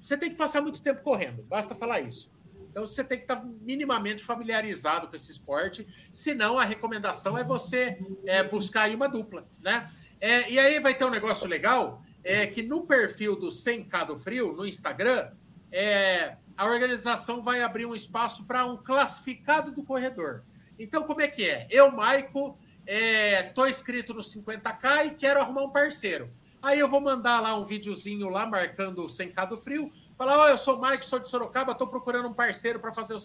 [0.00, 2.30] você tem que passar muito tempo correndo, basta falar isso.
[2.70, 7.98] Então você tem que estar minimamente familiarizado com esse esporte, senão a recomendação é você
[8.26, 9.90] é, buscar aí uma dupla, né?
[10.20, 14.18] É, e aí vai ter um negócio legal, é que no perfil do 100K do
[14.18, 15.30] Frio, no Instagram,
[15.72, 20.42] é, a organização vai abrir um espaço para um classificado do corredor.
[20.76, 21.68] Então, como é que é?
[21.70, 26.28] Eu, Maico, estou é, inscrito no 50K e quero arrumar um parceiro.
[26.60, 29.92] Aí eu vou mandar lá um videozinho lá marcando o 100K do frio.
[30.16, 32.92] Falar, ó, oh, eu sou o Mike, sou de Sorocaba, estou procurando um parceiro para
[32.92, 33.16] fazer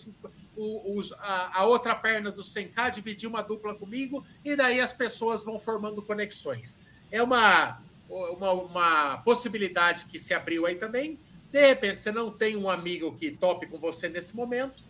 [0.55, 5.43] o, a, a, outra perna do 100K, dividir uma dupla comigo, e daí as pessoas
[5.43, 6.79] vão formando conexões.
[7.11, 11.19] É uma, uma, uma possibilidade que se abriu aí também.
[11.53, 14.81] De repente, você não tem um amigo que tope com você nesse momento,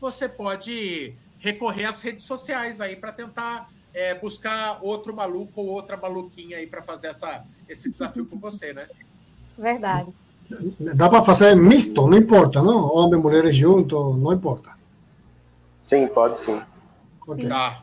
[0.00, 5.96] você pode recorrer às redes sociais aí para tentar é, buscar outro maluco ou outra
[5.96, 8.86] maluquinha aí para fazer essa, esse desafio com você, né?
[9.58, 10.14] Verdade.
[10.94, 12.84] Dá para fazer misto, não importa, não?
[12.94, 14.78] Homem e mulheres juntos, não importa.
[15.82, 16.62] Sim, pode sim.
[17.26, 17.48] Okay.
[17.48, 17.82] Tá,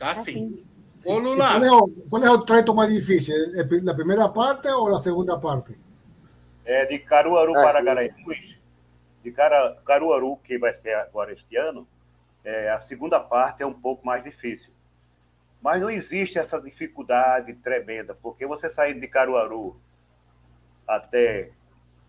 [0.00, 0.64] tá sim.
[1.06, 1.52] Ô, Lula.
[1.52, 3.36] Qual é, o, qual é o treto mais difícil?
[3.54, 5.78] É a primeira parte ou a segunda parte?
[6.68, 7.62] É de Caruaru é.
[7.62, 8.58] para Garanhuns.
[9.24, 11.88] De Caruaru, que vai ser agora este ano,
[12.44, 14.70] é, a segunda parte é um pouco mais difícil.
[15.62, 19.80] Mas não existe essa dificuldade tremenda, porque você saindo de Caruaru
[20.86, 21.52] até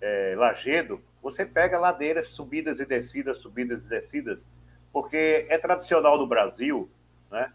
[0.01, 4.45] é, Lagedo, você pega ladeiras, subidas e descidas, subidas e descidas,
[4.91, 6.89] porque é tradicional no Brasil,
[7.31, 7.53] né?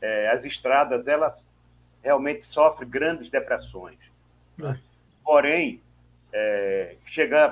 [0.00, 1.50] É, as estradas, elas
[2.02, 3.98] realmente sofrem grandes depressões.
[4.62, 4.78] É.
[5.22, 5.82] Porém,
[6.36, 6.96] é,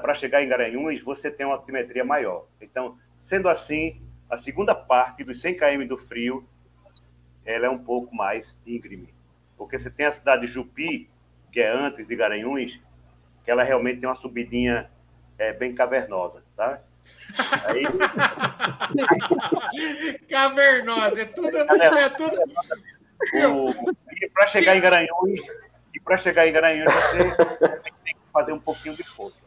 [0.00, 2.46] para chegar em Garanhuns, você tem uma altimetria maior.
[2.60, 6.46] Então, sendo assim, a segunda parte dos 100 km do frio
[7.44, 9.14] ela é um pouco mais íngreme.
[9.56, 11.10] Porque você tem a cidade de Jupi,
[11.52, 12.80] que é antes de Garanhuns,
[13.44, 14.90] que ela realmente tem uma subidinha
[15.38, 16.80] é, bem cavernosa, tá?
[17.66, 17.84] Aí...
[20.28, 21.56] cavernosa, é tudo.
[21.56, 22.36] É tudo...
[24.20, 25.40] e para chegar em Garanhuns,
[25.94, 27.34] e para chegar em Garanhuns, você
[28.04, 29.40] tem que fazer um pouquinho de força.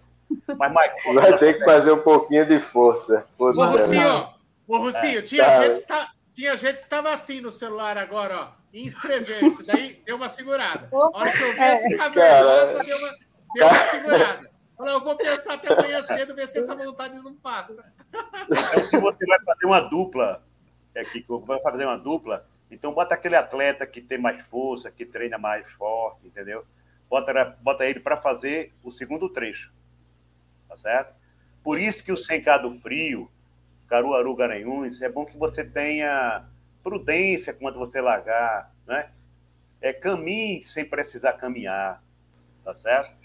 [0.58, 3.28] Mas, Michael, vai ter que fazer um pouquinho de força.
[3.38, 4.30] Ô, Rocinho,
[4.68, 8.40] ô, Rocinho, tinha é, gente que tá, tinha gente que estava assim no celular agora,
[8.40, 9.66] ó, inscrever-se.
[9.66, 10.88] Daí deu uma segurada.
[10.92, 13.10] A hora que eu vi esse cavernosa, deu uma,
[13.54, 14.58] deu uma segurada.
[14.78, 17.84] Falei, eu vou pensar até amanhã cedo, ver se essa vontade não passa.
[18.14, 20.44] Então, se você vai fazer uma dupla,
[20.94, 25.06] é que vai fazer uma dupla, então bota aquele atleta que tem mais força, que
[25.06, 26.64] treina mais forte, entendeu?
[27.10, 29.72] Bota, bota ele para fazer o segundo trecho.
[30.68, 31.16] Tá certo?
[31.64, 33.30] Por isso que o 100K do frio,
[33.88, 36.46] Caruaru, Garanhuns, é bom que você tenha
[36.84, 39.12] prudência quando você largar, né?
[39.82, 42.02] É, caminhe sem precisar caminhar,
[42.64, 43.16] tá certo?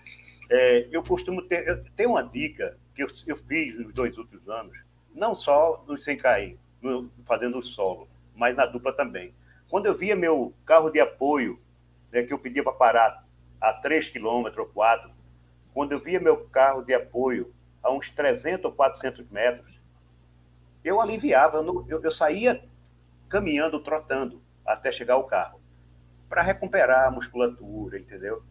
[0.51, 4.49] É, eu costumo ter, eu, tem uma dica que eu, eu, fiz nos dois últimos
[4.49, 4.77] anos,
[5.15, 9.33] não só no sem cair, no, fazendo o solo, mas na dupla também.
[9.71, 11.59] Quando eu via meu carro de apoio,
[12.11, 13.25] né, que eu pedia para parar
[13.63, 15.09] a 3 quilômetros ou 4,
[15.73, 19.81] quando eu via meu carro de apoio a uns 300 ou 400 metros,
[20.85, 22.63] eu aliviava, eu, eu, eu saía
[23.29, 25.61] caminhando, trotando até chegar ao carro,
[26.29, 28.43] para recuperar a musculatura, entendeu?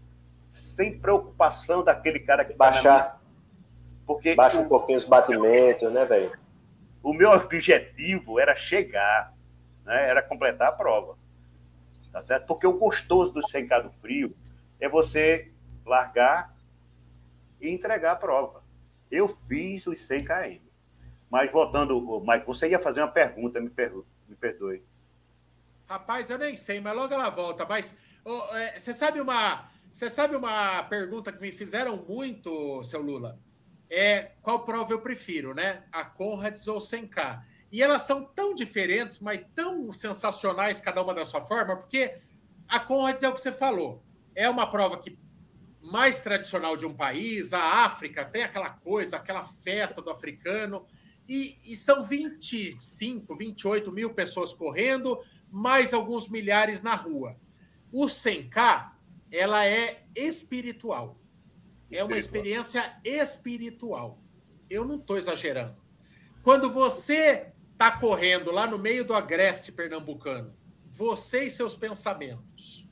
[0.49, 3.21] Sem preocupação daquele cara que tá baixar, tá
[4.07, 6.31] porque baixa um pouquinho os batimentos, né, velho?
[7.03, 9.33] O meu objetivo era chegar,
[9.85, 10.09] né?
[10.09, 11.17] Era completar a prova,
[12.11, 12.45] tá certo?
[12.47, 14.35] Porque o gostoso do secado frio
[14.81, 15.53] é você
[15.85, 16.53] largar
[17.61, 18.63] e entregar a prova.
[19.09, 20.71] Eu fiz os 100 km.
[21.29, 23.71] Mas voltando, Mike, você ia fazer uma pergunta, me,
[24.27, 24.83] me perdoe.
[25.87, 27.65] Rapaz, eu nem sei, mas logo ela volta.
[27.65, 27.93] Mas
[28.25, 33.39] oh, é, você sabe uma, você sabe uma pergunta que me fizeram muito, seu Lula?
[33.89, 35.83] É qual prova eu prefiro, né?
[35.91, 37.43] A Conrads ou 100K?
[37.71, 42.17] E elas são tão diferentes, mas tão sensacionais cada uma da sua forma, porque
[42.67, 44.03] a Conrads é o que você falou.
[44.35, 45.17] É uma prova que
[45.81, 50.85] mais tradicional de um país, a África tem aquela coisa, aquela festa do africano.
[51.27, 55.19] E, e, são 25, 28 mil pessoas correndo,
[55.49, 57.37] mais alguns milhares na rua.
[57.91, 58.91] O 100K,
[59.31, 61.19] ela é espiritual.
[61.89, 64.21] É uma experiência espiritual.
[64.69, 65.75] Eu não estou exagerando.
[66.43, 70.55] Quando você está correndo lá no meio do agreste pernambucano,
[70.87, 72.87] você e seus pensamentos,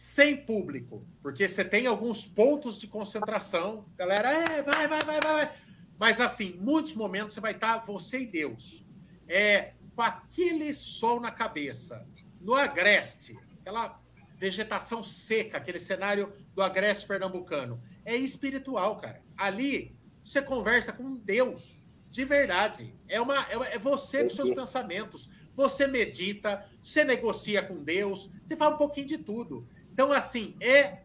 [0.00, 5.52] sem público, porque você tem alguns pontos de concentração, galera, é, vai, vai, vai, vai,
[5.98, 8.82] mas, assim, muitos momentos você vai estar você e Deus.
[9.28, 12.08] É, com aquele sol na cabeça,
[12.40, 14.00] no agreste, aquela
[14.38, 17.78] vegetação seca, aquele cenário do agreste pernambucano.
[18.02, 19.20] É espiritual, cara.
[19.36, 19.94] Ali
[20.24, 22.94] você conversa com Deus, de verdade.
[23.06, 25.28] É, uma, é, é você com seus pensamentos.
[25.52, 29.68] Você medita, você negocia com Deus, você fala um pouquinho de tudo.
[29.92, 30.98] Então, assim, é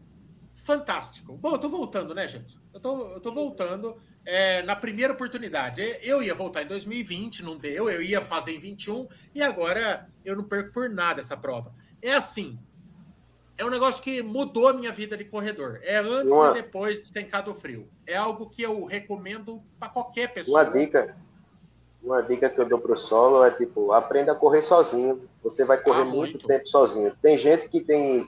[0.56, 1.38] fantástico.
[1.38, 2.58] Bom, eu tô voltando, né, gente?
[2.74, 5.82] Eu tô, eu tô voltando é, na primeira oportunidade.
[6.02, 10.36] Eu ia voltar em 2020, não deu, eu ia fazer em 21 e agora eu
[10.36, 11.74] não perco por nada essa prova.
[12.02, 12.60] É assim,
[13.58, 15.80] é um negócio que mudou a minha vida de corredor.
[15.84, 16.52] É antes uma...
[16.52, 17.88] e depois de Sencado Frio.
[18.06, 20.64] É algo que eu recomendo para qualquer pessoa.
[20.64, 21.16] Uma dica,
[22.04, 25.30] uma dica que eu dou para o solo é tipo, aprenda a correr sozinho.
[25.42, 26.32] Você vai correr ah, muito.
[26.32, 26.48] muito.
[26.48, 27.16] tempo sozinho.
[27.22, 28.28] Tem gente que tem,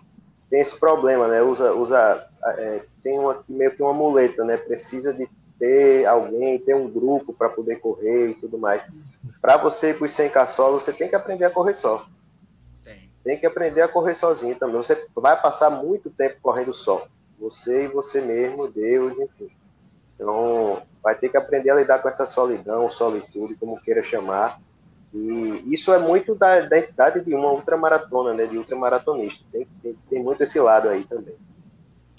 [0.49, 1.41] tem esse problema, né?
[1.41, 4.57] Usa, usa é, tem uma, meio que uma muleta, né?
[4.57, 5.29] Precisa de
[5.59, 8.83] ter alguém, ter um grupo para poder correr e tudo mais.
[9.41, 12.05] Para você ir para os 100K solo, você tem que aprender a correr só.
[12.83, 13.11] Tem.
[13.23, 14.77] tem que aprender a correr sozinho também.
[14.77, 17.07] Você vai passar muito tempo correndo só.
[17.39, 19.49] Você e você mesmo, Deus, enfim.
[20.15, 24.59] Então, vai ter que aprender a lidar com essa solidão, solitude, como queira chamar.
[25.13, 28.45] E isso é muito da, da identidade de uma ultramaratona, né?
[28.45, 29.45] De ultramaratonista.
[29.51, 31.35] Tem, tem, tem muito esse lado aí também.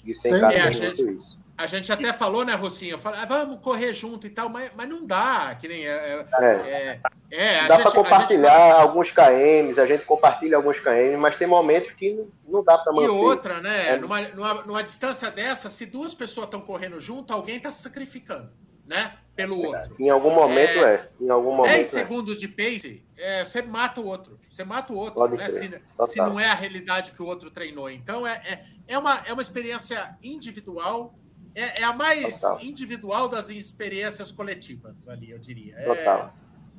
[0.03, 1.39] E o 100K tem, tem muito isso.
[1.59, 2.97] A gente até falou, né, Rocinho?
[2.97, 5.85] Falei, ah, vamos correr junto e tal, mas, mas não dá, que nem.
[5.85, 8.81] É, é, é, é dá para compartilhar gente...
[8.81, 12.93] alguns KMs, a gente compartilha alguns KMs, mas tem momentos que não, não dá para
[12.93, 13.07] manter.
[13.07, 13.89] E outra, né?
[13.89, 13.97] É.
[13.97, 18.49] Numa, numa, numa, distância dessa, se duas pessoas estão correndo junto, alguém está se sacrificando,
[18.87, 19.15] né?
[19.47, 19.95] Pelo outro.
[19.99, 20.95] Em algum momento é.
[20.95, 21.09] é.
[21.21, 21.89] Em algum momento 10 é.
[21.89, 24.39] segundos de pace, é, você mata o outro.
[24.49, 25.49] Você mata o outro, né?
[25.49, 27.89] Se, se, não é a realidade que o outro treinou.
[27.89, 31.13] Então, é, é, é, uma, é uma experiência individual
[31.55, 32.61] é, é a mais Total.
[32.61, 35.75] individual das experiências coletivas ali, eu diria.
[35.77, 36.33] É, Total.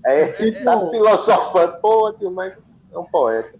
[0.05, 2.57] É, é, é tá filosofando, pô, mas
[2.93, 3.59] é um poeta.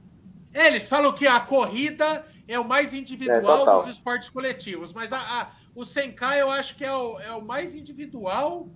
[0.53, 5.13] É, eles falam que a corrida é o mais individual é, dos esportes coletivos, mas
[5.13, 8.69] a, a, o 100K eu acho que é o, é o mais individual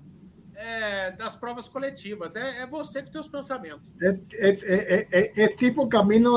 [0.56, 2.36] é, das provas coletivas.
[2.36, 3.82] É, é você com seus pensamentos.
[4.02, 6.32] É, é, é, é, tipo o caminho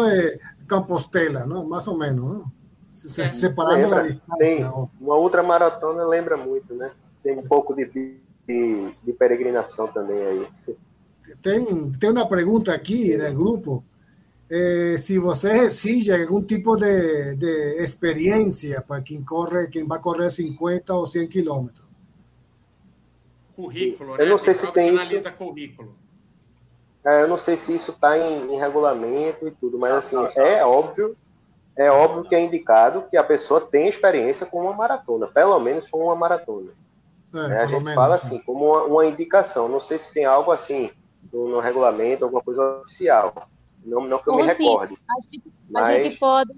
[0.57, 1.67] de Compostela, não?
[1.67, 2.25] mais ou menos.
[2.25, 2.51] Não?
[2.91, 3.31] Se, é.
[3.31, 4.37] separando da distância.
[4.37, 4.63] Tem,
[4.99, 6.91] uma outra maratona lembra muito, né?
[7.21, 7.41] Tem Sim.
[7.41, 8.17] um pouco de, de,
[9.05, 10.47] de, peregrinação também aí.
[11.41, 13.83] Tem, tem uma pergunta aqui no grupo.
[14.49, 20.29] Eh, se você exige algum tipo de, de experiência para quem corre, quem vai correr
[20.29, 21.86] 50 ou 100 quilômetros.
[23.57, 24.25] Currículo, Eu né?
[24.25, 25.31] não sei se tem isso.
[25.33, 25.95] Currículo.
[27.03, 30.63] É, eu não sei se isso está em, em, regulamento e tudo, mas assim, é
[30.63, 31.17] óbvio
[31.75, 35.87] é óbvio que é indicado que a pessoa tenha experiência com uma maratona, pelo menos
[35.87, 36.71] com uma maratona.
[37.33, 39.67] É, é, a gente menos, fala assim, como uma, uma, indicação.
[39.67, 40.89] Não sei se tem algo assim
[41.31, 43.47] no, no regulamento, alguma coisa oficial.
[43.85, 44.97] Não, não que eu me assim, recorde.
[45.09, 45.85] A gente, mas...
[45.85, 46.53] a gente pode,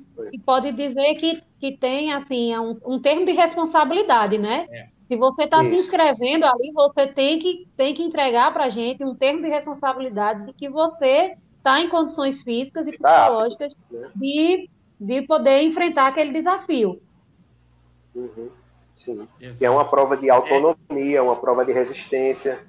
[0.45, 4.68] pode dizer que, que tem assim, é um, um termo de responsabilidade, né?
[4.70, 4.99] É.
[5.10, 9.03] Se você está se inscrevendo ali, você tem que, tem que entregar para a gente
[9.03, 14.12] um termo de responsabilidade de que você está em condições físicas e tá psicológicas né?
[14.16, 14.70] de,
[15.01, 17.01] de poder enfrentar aquele desafio.
[18.14, 18.51] Uhum.
[18.93, 19.28] Sim.
[19.39, 22.64] Que é uma prova de autonomia, uma prova de resistência.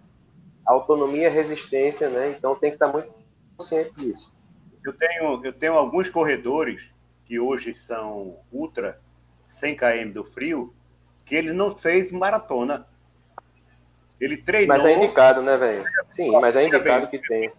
[0.64, 2.34] Autonomia e resistência, né?
[2.38, 3.12] Então tem que estar muito
[3.54, 4.34] consciente disso.
[4.82, 6.80] Eu tenho, eu tenho alguns corredores
[7.26, 8.98] que hoje são ultra
[9.46, 10.72] 100 km do frio,
[11.30, 12.88] que ele não fez maratona.
[14.20, 14.76] Ele treinou.
[14.76, 15.84] Mas é indicado, né, velho?
[16.10, 17.52] Sim, mas é indicado que tem.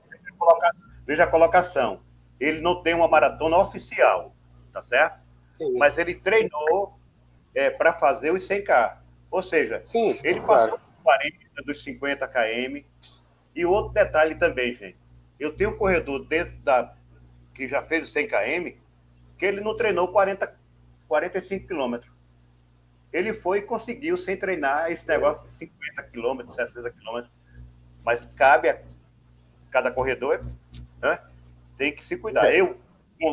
[1.07, 2.01] Veja a colocação.
[2.38, 4.36] Ele não tem uma maratona oficial,
[4.74, 5.22] tá certo?
[5.53, 5.78] Sim.
[5.78, 6.99] Mas ele treinou
[7.55, 8.97] é, para fazer os 100K.
[9.32, 10.82] Ou seja, Sim, ele passou claro.
[11.01, 12.84] 40 dos 50 km.
[13.55, 14.97] E outro detalhe também, gente.
[15.39, 16.93] Eu tenho um corredor dentro da
[17.55, 18.78] que já fez os 100 km,
[19.38, 20.59] que ele não treinou 40,
[21.07, 22.11] 45 quilômetros.
[23.12, 27.34] Ele foi e conseguiu, sem treinar, esse negócio de 50 quilômetros, 60 quilômetros.
[28.05, 28.82] Mas cabe a
[29.70, 30.41] cada corredor,
[31.01, 31.20] né?
[31.78, 32.53] tem que se cuidar.
[32.53, 32.80] Eu,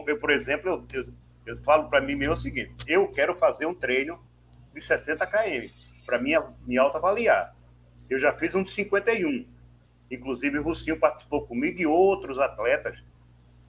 [0.06, 1.12] eu por exemplo, eu, eu
[1.48, 4.22] eu falo para mim mesmo o seguinte: eu quero fazer um treino
[4.74, 5.72] de 60 km
[6.04, 7.56] para me, me autoavaliar.
[8.10, 9.46] Eu já fiz um de 51.
[10.10, 13.02] Inclusive, o Rucinho participou comigo e outros atletas.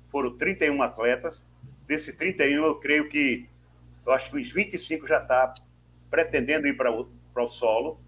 [0.10, 1.46] Foram 31 atletas.
[1.88, 3.48] Desse 31, eu creio que
[4.06, 5.54] eu acho que os 25 já está
[6.10, 8.02] pretendendo ir para o, solo,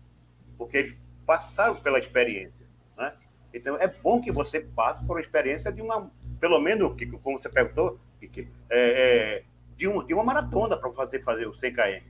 [0.57, 2.65] porque eles passaram pela experiência.
[2.97, 3.13] Né?
[3.53, 7.49] Então, é bom que você passe por uma experiência de uma, pelo menos, como você
[7.49, 8.39] perguntou, é,
[8.69, 9.43] é,
[9.75, 12.05] de, um, de uma maratona para fazer, fazer o 100 km.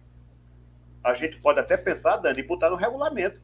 [1.04, 3.42] A gente pode até pensar, Dani, em botar no regulamento,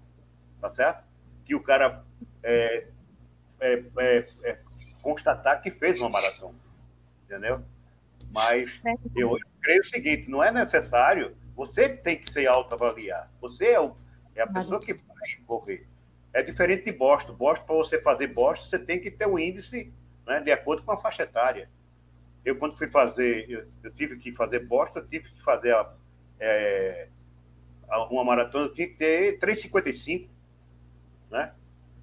[0.62, 1.04] tá certo?
[1.46, 2.04] Que o cara
[2.44, 2.88] é,
[3.60, 4.60] é, é, é
[5.02, 6.58] constatar que fez uma maratona,
[7.26, 7.64] entendeu?
[8.32, 8.70] Mas
[9.16, 13.32] eu, eu creio o seguinte, não é necessário, você tem que se autoavaliar.
[13.42, 13.96] Você é, o,
[14.36, 15.88] é a pessoa que vai correr.
[16.32, 17.34] É diferente de Boston.
[17.34, 19.92] Boston, para você fazer Boston, você tem que ter um índice
[20.28, 21.68] né, de acordo com a faixa etária.
[22.46, 25.92] Eu, quando fui fazer, eu, eu tive que fazer bosta, tive que fazer a,
[26.40, 27.10] é,
[28.12, 30.30] uma maratona, eu tinha que ter 3,55,
[31.32, 31.54] né?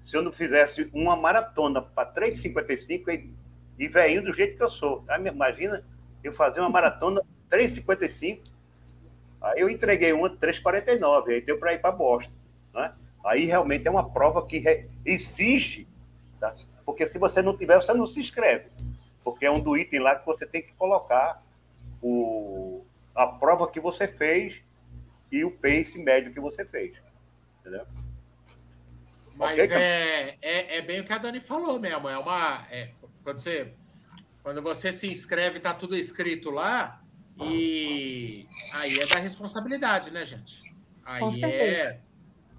[0.03, 3.33] Se eu não fizesse uma maratona para 3,55 e,
[3.79, 5.17] e velhinho do jeito que eu sou, tá?
[5.17, 5.83] imagina
[6.23, 8.54] eu fazer uma maratona 3,55,
[9.45, 12.31] aí eu entreguei uma 3,49, aí deu para ir para Boston,
[12.73, 12.93] né?
[13.25, 15.87] Aí realmente é uma prova que exige,
[16.39, 16.53] tá?
[16.85, 18.69] porque se você não tiver, você não se inscreve
[19.25, 21.43] porque é um do item lá que você tem que colocar
[21.99, 22.85] o,
[23.15, 24.61] a prova que você fez
[25.31, 26.95] e o pace médio que você fez.
[27.59, 27.87] Entendeu?
[29.35, 32.07] Mas okay, é, é, é, bem o que a Dani falou mesmo.
[32.07, 32.67] É uma.
[32.69, 32.91] É,
[33.23, 33.73] quando, você,
[34.43, 37.01] quando você se inscreve, tá tudo escrito lá,
[37.41, 40.75] e aí é da responsabilidade, né, gente?
[41.03, 41.99] Aí é.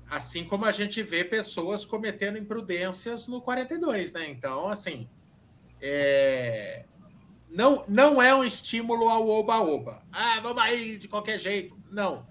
[0.08, 4.28] Assim como a gente vê pessoas cometendo imprudências no 42, né?
[4.28, 5.08] Então, assim,
[5.80, 6.86] é,
[7.48, 10.02] não, não é um estímulo ao oba-oba.
[10.12, 11.76] Ah, vamos aí de qualquer jeito.
[11.90, 12.24] Não.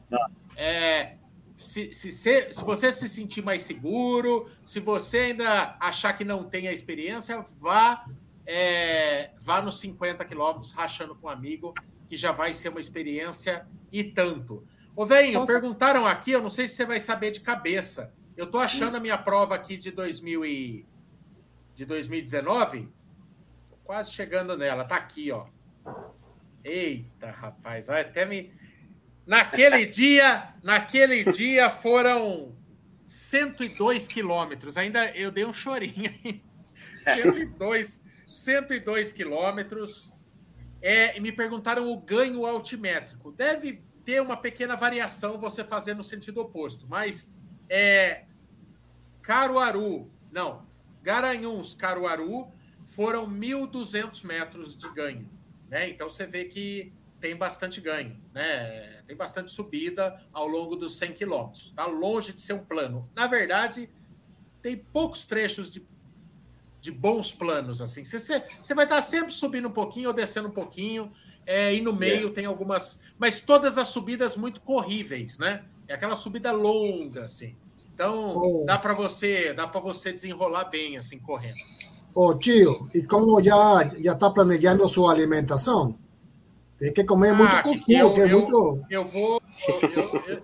[0.55, 1.17] É,
[1.57, 6.43] se, se, se, se, você se sentir mais seguro, se você ainda achar que não
[6.43, 8.05] tem a experiência, vá,
[8.45, 11.73] é, vá nos 50 quilômetros rachando com um amigo,
[12.07, 14.67] que já vai ser uma experiência e tanto.
[14.95, 18.13] Ô, velho, perguntaram aqui, eu não sei se você vai saber de cabeça.
[18.37, 20.85] Eu tô achando a minha prova aqui de, 2000 e,
[21.73, 22.93] de 2019
[23.85, 24.83] quase chegando nela.
[24.83, 25.45] Tá aqui, ó.
[26.63, 28.51] Eita, rapaz, vai até me.
[29.25, 32.57] Naquele dia, naquele dia foram
[33.07, 34.75] 102 quilômetros.
[34.75, 36.41] Ainda eu dei um chorinho.
[36.99, 40.11] 102, 102 quilômetros.
[40.87, 43.31] É, me perguntaram o ganho altimétrico.
[43.31, 47.33] Deve ter uma pequena variação você fazer no sentido oposto, mas
[47.67, 48.23] é
[49.23, 50.63] Caruaru, não,
[51.01, 52.51] Garanhuns, Caruaru,
[52.83, 55.27] foram 1.200 metros de ganho.
[55.67, 55.89] Né?
[55.89, 59.01] Então você vê que tem bastante ganho, né?
[59.07, 61.65] tem bastante subida ao longo dos 100 quilômetros.
[61.65, 63.09] Está longe de ser um plano.
[63.15, 63.89] Na verdade,
[64.61, 65.83] tem poucos trechos de,
[66.85, 67.81] de bons planos.
[67.81, 68.05] assim.
[68.05, 71.11] Você, você vai estar sempre subindo um pouquinho ou descendo um pouquinho,
[71.43, 72.31] é, e no meio é.
[72.31, 72.99] tem algumas.
[73.17, 75.65] Mas todas as subidas muito corríveis, né?
[75.87, 77.55] É aquela subida longa, assim.
[77.91, 78.65] Então, oh.
[78.65, 81.57] dá para você, dá para você desenrolar bem assim correndo.
[82.13, 85.97] Oh, tio, ¿y cómo ya, ya está planejando su alimentação?
[86.77, 88.85] Tem que comer ah, muito cuscuz, eu, que é eu, muito...
[88.89, 89.41] Eu vou...
[89.67, 89.79] Eu,
[90.27, 90.41] eu,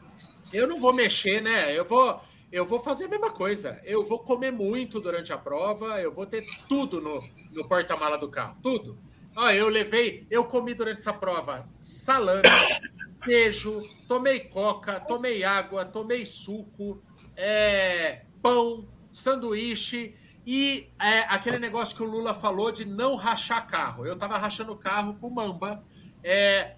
[0.51, 1.77] eu, não vou mexer, né?
[1.77, 2.19] Eu vou,
[2.51, 3.79] eu vou fazer a mesma coisa.
[3.83, 7.15] Eu vou comer muito durante a prova, eu vou ter tudo no,
[7.53, 8.97] no porta-mala do carro, tudo.
[9.35, 10.27] Ó, eu levei...
[10.29, 12.43] Eu comi durante essa prova salame,
[13.23, 17.01] queijo, tomei coca, tomei água, tomei suco,
[17.37, 24.05] é, pão, sanduíche E é, aquele negócio que o Lula falou de não rachar carro.
[24.05, 25.83] Eu estava rachando o carro com Mamba.
[26.23, 26.75] É,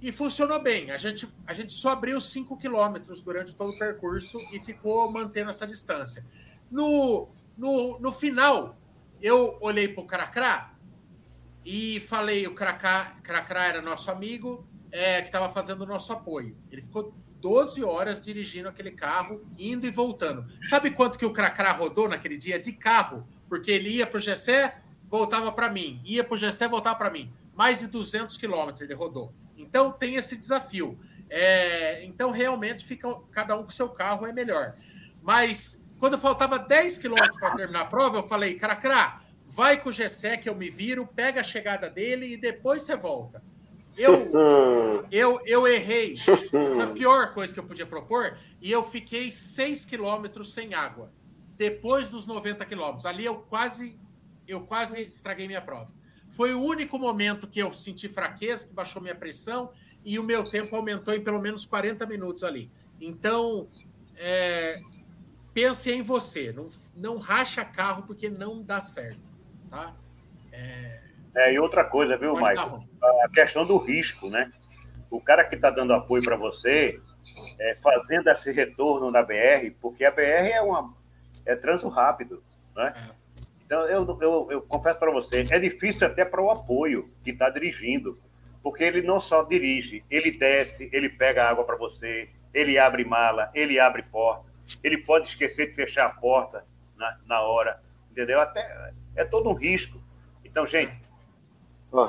[0.00, 0.90] e funcionou bem.
[0.90, 5.50] A gente, a gente só abriu 5 quilômetros durante todo o percurso e ficou mantendo
[5.50, 6.24] essa distância.
[6.70, 8.76] No, no, no final,
[9.20, 10.74] eu olhei para o Cracrá
[11.64, 16.56] e falei: o Cracrá, era nosso amigo, é, que estava fazendo o nosso apoio.
[16.70, 20.46] Ele ficou 12 horas dirigindo aquele carro, indo e voltando.
[20.62, 23.26] Sabe quanto que o Cracrá rodou naquele dia de carro?
[23.48, 26.00] Porque ele ia para o Gessé, voltava para mim.
[26.04, 27.32] Ia para o Gessé, voltava para mim.
[27.54, 29.32] Mais de 200 quilômetros ele rodou.
[29.70, 30.98] Então tem esse desafio.
[31.30, 34.74] É, então realmente fica cada um com seu carro é melhor.
[35.22, 39.92] Mas quando faltava 10 quilômetros para terminar a prova, eu falei, Cracrá, vai com o
[39.92, 43.42] Gessé que eu me viro, pega a chegada dele e depois você volta.
[43.96, 44.14] Eu,
[45.10, 46.14] eu, eu errei.
[46.50, 48.38] Foi a pior coisa que eu podia propor.
[48.60, 51.12] E eu fiquei 6 quilômetros sem água.
[51.56, 53.06] Depois dos 90 quilômetros.
[53.06, 53.98] Ali eu quase,
[54.48, 55.92] eu quase estraguei minha prova.
[56.30, 59.72] Foi o único momento que eu senti fraqueza, que baixou minha pressão
[60.04, 62.70] e o meu tempo aumentou em pelo menos 40 minutos ali.
[63.00, 63.68] Então,
[64.16, 64.76] é,
[65.52, 66.52] pense em você.
[66.52, 69.20] Não, não racha carro porque não dá certo.
[69.68, 69.94] Tá?
[70.52, 71.00] É,
[71.34, 72.84] é, e outra coisa, viu, Michael?
[73.24, 74.50] A questão do risco, né?
[75.10, 77.00] O cara que está dando apoio para você,
[77.58, 80.94] é, fazendo esse retorno na BR, porque a BR é uma
[81.46, 82.42] é trânsito rápido,
[82.76, 82.94] né?
[82.96, 83.19] É.
[83.70, 87.48] Então, eu, eu, eu confesso para você, é difícil até para o apoio que está
[87.48, 88.18] dirigindo,
[88.64, 93.48] porque ele não só dirige, ele desce, ele pega água para você, ele abre mala,
[93.54, 94.44] ele abre porta,
[94.82, 96.64] ele pode esquecer de fechar a porta
[96.96, 98.40] na, na hora, entendeu?
[98.40, 100.02] Até é todo um risco.
[100.44, 101.00] Então, gente,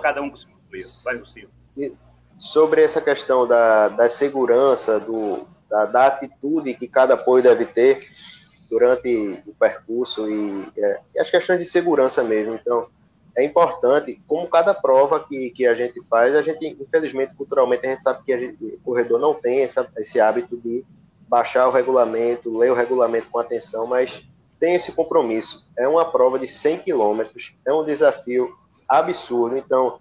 [0.01, 0.83] Cada um com seu apoio.
[1.03, 1.49] Vai, Lucio.
[2.37, 7.99] Sobre essa questão da, da segurança, do, da, da, atitude que cada apoio deve ter
[8.71, 12.55] durante o percurso e, é, as questões de segurança mesmo.
[12.55, 12.87] Então,
[13.35, 17.91] é importante, como cada prova que, que a gente faz, a gente, infelizmente, culturalmente, a
[17.91, 20.85] gente sabe que gente, o corredor não tem essa, esse hábito de
[21.27, 24.23] baixar o regulamento, ler o regulamento com atenção, mas
[24.59, 25.67] tem esse compromisso.
[25.77, 28.57] É uma prova de 100 quilômetros, é um desafio
[28.87, 29.57] absurdo.
[29.57, 29.99] Então,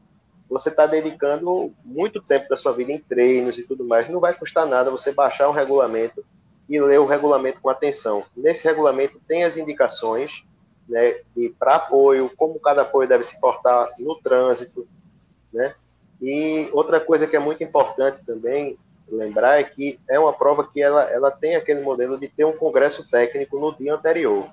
[0.49, 4.09] você está dedicando muito tempo da sua vida em treinos e tudo mais.
[4.09, 6.25] Não vai custar nada você baixar um regulamento
[6.71, 8.23] e ler o regulamento com atenção.
[8.37, 10.45] Nesse regulamento tem as indicações
[10.89, 11.16] né,
[11.59, 14.87] para apoio, como cada apoio deve se portar no trânsito,
[15.53, 15.75] né?
[16.23, 20.81] E outra coisa que é muito importante também lembrar é que é uma prova que
[20.81, 24.49] ela, ela tem aquele modelo de ter um congresso técnico no dia anterior.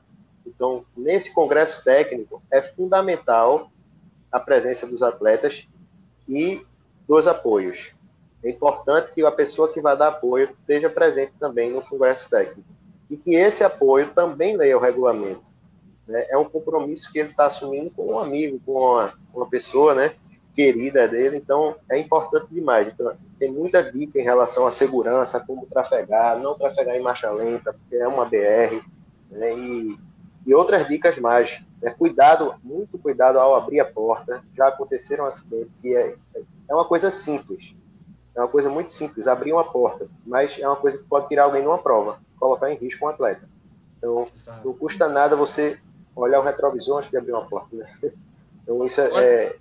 [0.46, 3.70] Então, nesse congresso técnico, é fundamental
[4.32, 5.68] a presença dos atletas
[6.28, 6.66] e
[7.08, 7.92] dos apoios.
[8.48, 12.64] É importante que a pessoa que vai dar apoio esteja presente também no congresso técnico
[13.10, 15.52] e que esse apoio também leia o regulamento.
[16.08, 16.26] Né?
[16.30, 20.14] É um compromisso que ele está assumindo com um amigo, com uma, uma pessoa, né,
[20.56, 21.36] querida dele.
[21.36, 22.88] Então é importante demais.
[22.88, 27.74] Então, tem muita dica em relação à segurança, como trafegar, não trafegar em marcha lenta,
[27.74, 28.82] porque é uma BR,
[29.30, 29.54] né?
[29.58, 29.98] e,
[30.46, 31.62] e outras dicas mais.
[31.84, 34.42] É, cuidado, muito cuidado ao abrir a porta.
[34.56, 36.16] Já aconteceram acidentes e é,
[36.70, 37.76] é uma coisa simples.
[38.38, 40.08] É uma coisa muito simples, abrir uma porta.
[40.24, 43.50] Mas é uma coisa que pode tirar alguém numa prova, colocar em risco um atleta.
[43.98, 44.62] Então, Exato.
[44.64, 45.80] não custa nada você
[46.16, 47.76] olhar o retrovisor antes de abrir uma porta.
[47.76, 47.90] Né?
[48.64, 49.06] Então, isso é.
[49.08, 49.56] é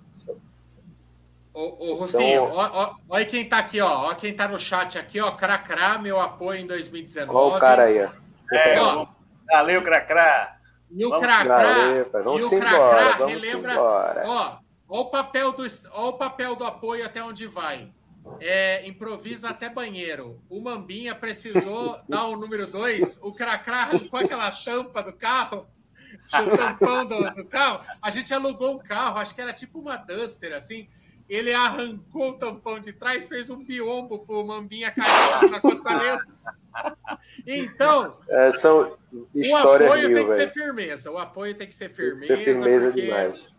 [1.53, 4.07] Ô, ô Rocinho, então, ó, ó, olha quem tá aqui, ó.
[4.07, 5.31] Olha quem tá no chat aqui, ó.
[5.31, 7.33] Cracrá, meu apoio em 2019.
[7.33, 8.09] Olha o cara aí, ó.
[8.53, 9.07] É, ó,
[9.49, 10.57] valeu, Cracrá.
[10.91, 11.89] E o Cracrá,
[12.37, 13.81] e o Cracrá relembra.
[13.81, 14.57] Ó,
[14.89, 17.89] ó o papel do, ó o papel do apoio até onde vai.
[18.39, 20.41] É, improvisa até banheiro.
[20.49, 23.19] O Mambinha precisou dar o número dois.
[23.21, 25.67] O Cracrá arrancou aquela tampa do carro,
[26.33, 27.83] o tampão do, do, carro.
[28.01, 30.87] A gente alugou um carro, acho que era tipo uma Duster, assim.
[31.27, 36.23] Ele arrancou o tampão de trás, fez um biombo pro Mambinha cair na costaneira.
[37.45, 40.47] Então, é, são o apoio mil, tem que véio.
[40.47, 41.11] ser firmeza.
[41.11, 42.27] O apoio tem que ser firmeza.
[42.27, 43.55] Tem que ser firmeza porque, demais.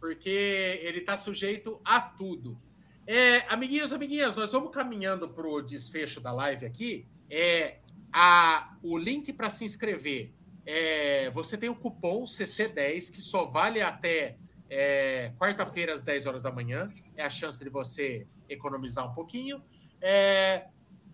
[0.00, 2.58] Porque ele está sujeito a tudo.
[3.06, 7.06] É, amiguinhos, amiguinhas, nós vamos caminhando para o desfecho da live aqui.
[7.28, 7.78] É,
[8.12, 10.32] a, o link para se inscrever.
[10.64, 14.36] É, você tem o cupom CC10 que só vale até
[14.70, 16.88] é, quarta-feira às 10 horas da manhã.
[17.16, 19.62] É a chance de você economizar um pouquinho.
[20.00, 20.66] É,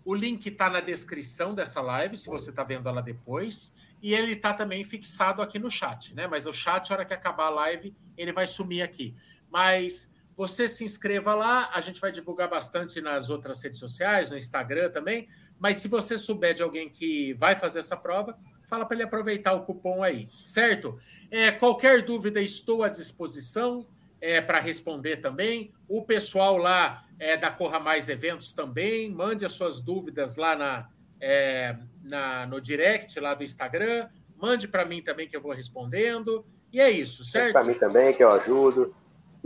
[0.04, 3.74] o link está na descrição dessa live, se você está vendo ela depois.
[4.02, 6.26] E ele está também fixado aqui no chat, né?
[6.26, 9.16] Mas o chat, na hora que acabar a live, ele vai sumir aqui.
[9.50, 14.36] Mas você se inscreva lá, a gente vai divulgar bastante nas outras redes sociais, no
[14.36, 15.28] Instagram também.
[15.58, 19.54] Mas se você souber de alguém que vai fazer essa prova, fala para ele aproveitar
[19.54, 20.96] o cupom aí, certo?
[21.28, 23.84] É, qualquer dúvida, estou à disposição
[24.20, 25.72] é, para responder também.
[25.88, 30.88] O pessoal lá é, da Corra Mais Eventos também, mande as suas dúvidas lá na,
[31.20, 36.46] é, na, no direct lá do Instagram, mande para mim também que eu vou respondendo.
[36.72, 37.54] E é isso, certo?
[37.54, 38.94] Para mim também, que eu ajudo.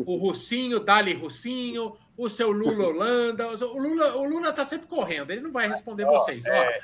[0.07, 3.49] O Russinho, Dali Russinho, o seu Lula Holanda.
[3.49, 6.45] O Lula, o Lula tá sempre correndo, ele não vai responder vocês.
[6.47, 6.81] Ó, é.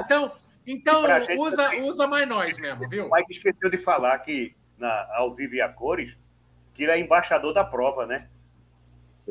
[0.00, 0.30] então,
[0.66, 1.02] então
[1.38, 3.06] usa, usa mais nós mesmo, viu?
[3.06, 6.14] O Mike esqueceu de falar que na, ao vivo e a cores,
[6.74, 8.28] que ele é embaixador da prova, né?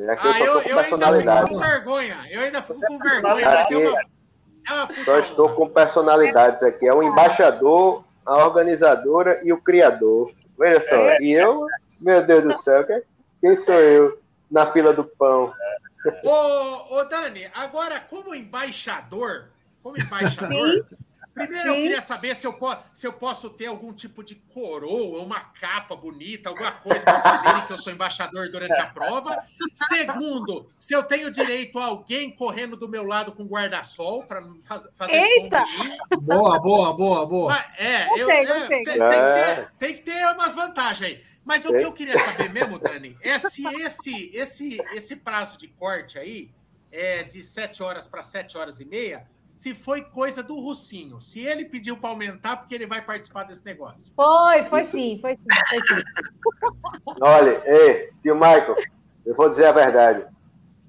[0.09, 2.17] Aqui ah, eu, eu, ainda fico com vergonha.
[2.29, 3.49] Eu ainda fico com vergonha.
[3.49, 3.99] Aqui, é uma,
[4.69, 6.87] é uma só estou com personalidades aqui.
[6.87, 10.31] É o embaixador, a organizadora e o criador.
[10.57, 10.95] Veja só.
[10.95, 11.21] É.
[11.21, 11.65] E eu,
[12.01, 12.85] meu Deus do céu,
[13.41, 15.53] quem sou eu na fila do pão?
[16.23, 19.45] Ô, ô Dani, agora como embaixador,
[19.83, 20.85] como embaixador,
[21.37, 21.69] Primeiro, Sim.
[21.69, 22.55] eu queria saber se eu,
[22.95, 27.61] se eu posso ter algum tipo de coroa, uma capa bonita, alguma coisa para saberem
[27.67, 29.37] que eu sou embaixador durante a prova.
[29.87, 34.87] Segundo, se eu tenho direito a alguém correndo do meu lado com guarda-sol para faz,
[34.93, 35.63] fazer Eita.
[35.63, 37.65] som Boa, boa, boa, boa.
[37.77, 41.23] é, eu, é, tem, tem, que ter, tem que ter umas vantagens aí.
[41.45, 45.67] Mas o que eu queria saber mesmo, Dani, é se esse, esse, esse prazo de
[45.67, 46.49] corte aí
[46.91, 49.27] é de 7 horas para 7 horas e meia
[49.57, 51.19] se foi coisa do Russinho.
[51.19, 54.13] Se ele pediu para aumentar, porque ele vai participar desse negócio.
[54.15, 56.03] Foi, foi sim, foi sim, foi sim.
[57.19, 58.75] Olha, ei, tio Michael,
[59.25, 60.27] eu vou dizer a verdade.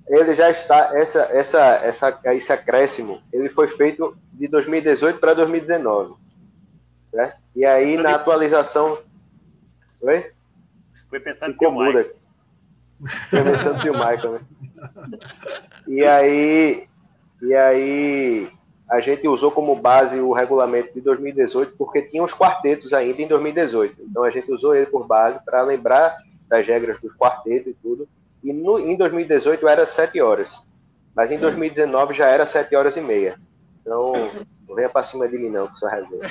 [0.07, 6.17] Ele já está, essa, essa, essa, esse acréscimo, ele foi feito de 2018 para 2019.
[7.11, 7.33] Né?
[7.57, 8.99] E aí, na atualização.
[10.03, 10.31] Oi?
[11.09, 12.15] Foi pensando que o Michael.
[13.31, 14.41] Foi pensando que o Michael, né?
[15.87, 16.89] E aí,
[17.41, 18.58] e aí
[18.91, 23.27] a gente usou como base o regulamento de 2018, porque tinha os quartetos ainda em
[23.27, 24.03] 2018.
[24.03, 26.17] Então a gente usou ele por base para lembrar
[26.49, 28.09] das regras dos quartetos e tudo.
[28.43, 30.65] E no, em 2018 era 7 horas,
[31.15, 33.39] mas em 2019 já era 7 horas e meia.
[33.81, 34.13] Então
[34.67, 36.23] não venha para cima de mim, não, com sua resenha.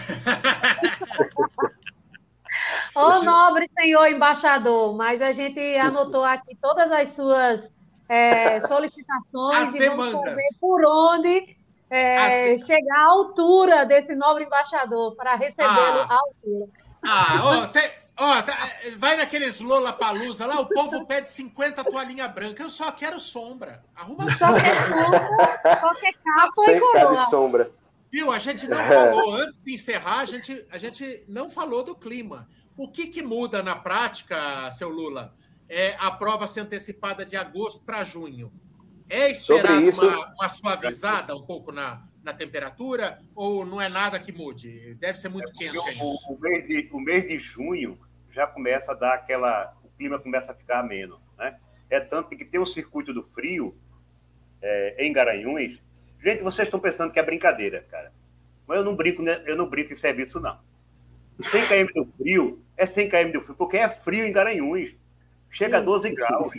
[2.95, 7.71] Ô nobre senhor embaixador, mas a gente anotou aqui todas as suas
[8.09, 10.13] é, solicitações as e demandas.
[10.13, 11.56] vamos saber por onde
[11.89, 16.07] é, chegar à altura desse nobre embaixador para recebê-lo ah.
[16.09, 16.71] à altura.
[17.03, 18.53] Ah, ó, tem, ó, tá,
[18.97, 22.61] vai naqueles Lola Palusa lá, o povo pede 50 toalhinha branca.
[22.61, 23.83] Eu só quero sombra.
[23.95, 24.61] Arruma sombra.
[25.79, 27.15] Qualquer capa Sem e coroa.
[27.15, 27.71] de sombra.
[28.11, 28.31] Viu?
[28.31, 32.47] A gente não falou, antes de encerrar, a gente, a gente não falou do clima.
[32.77, 35.33] O que, que muda na prática, seu Lula?
[35.69, 38.51] É a prova ser antecipada de agosto para junho.
[39.09, 40.05] É esperado isso...
[40.05, 44.95] uma, uma, suavizada um pouco na, na temperatura ou não é nada que mude?
[44.95, 45.77] Deve ser muito é quente.
[45.77, 47.97] O, o, mês de, o mês de junho
[48.31, 49.73] já começa a dar aquela.
[49.83, 51.21] O clima começa a ficar ameno.
[51.37, 51.57] Né?
[51.89, 53.77] É tanto que tem um circuito do frio
[54.61, 55.81] é, em Garanhuns.
[56.21, 58.11] Gente, vocês estão pensando que é brincadeira, cara.
[58.67, 59.41] Mas eu não brinco, né?
[59.45, 60.59] eu não brinco em serviço, não.
[61.41, 64.95] 100 km do frio é 100 km do frio, porque é frio em Garanhuns.
[65.49, 66.49] Chega a 12 graus.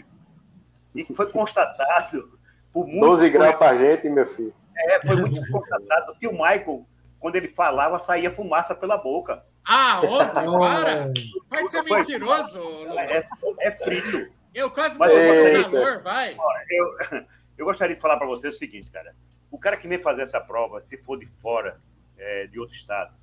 [0.95, 2.38] E foi constatado
[2.73, 4.55] por 12 graus para gente, meu filho.
[4.77, 6.87] É, foi muito constatado que o Michael,
[7.19, 9.45] quando ele falava, saía fumaça pela boca.
[9.65, 11.13] Ah, óbvio, para!
[11.49, 12.61] Pode ser mentiroso.
[12.97, 13.23] É,
[13.61, 14.33] é frio.
[14.55, 16.37] Eu quase morri no calor, vai.
[16.71, 17.25] Eu,
[17.59, 19.15] eu gostaria de falar para você o seguinte, cara.
[19.51, 21.81] O cara que vem fazer essa prova, se for de fora,
[22.17, 23.15] é, de outro estado,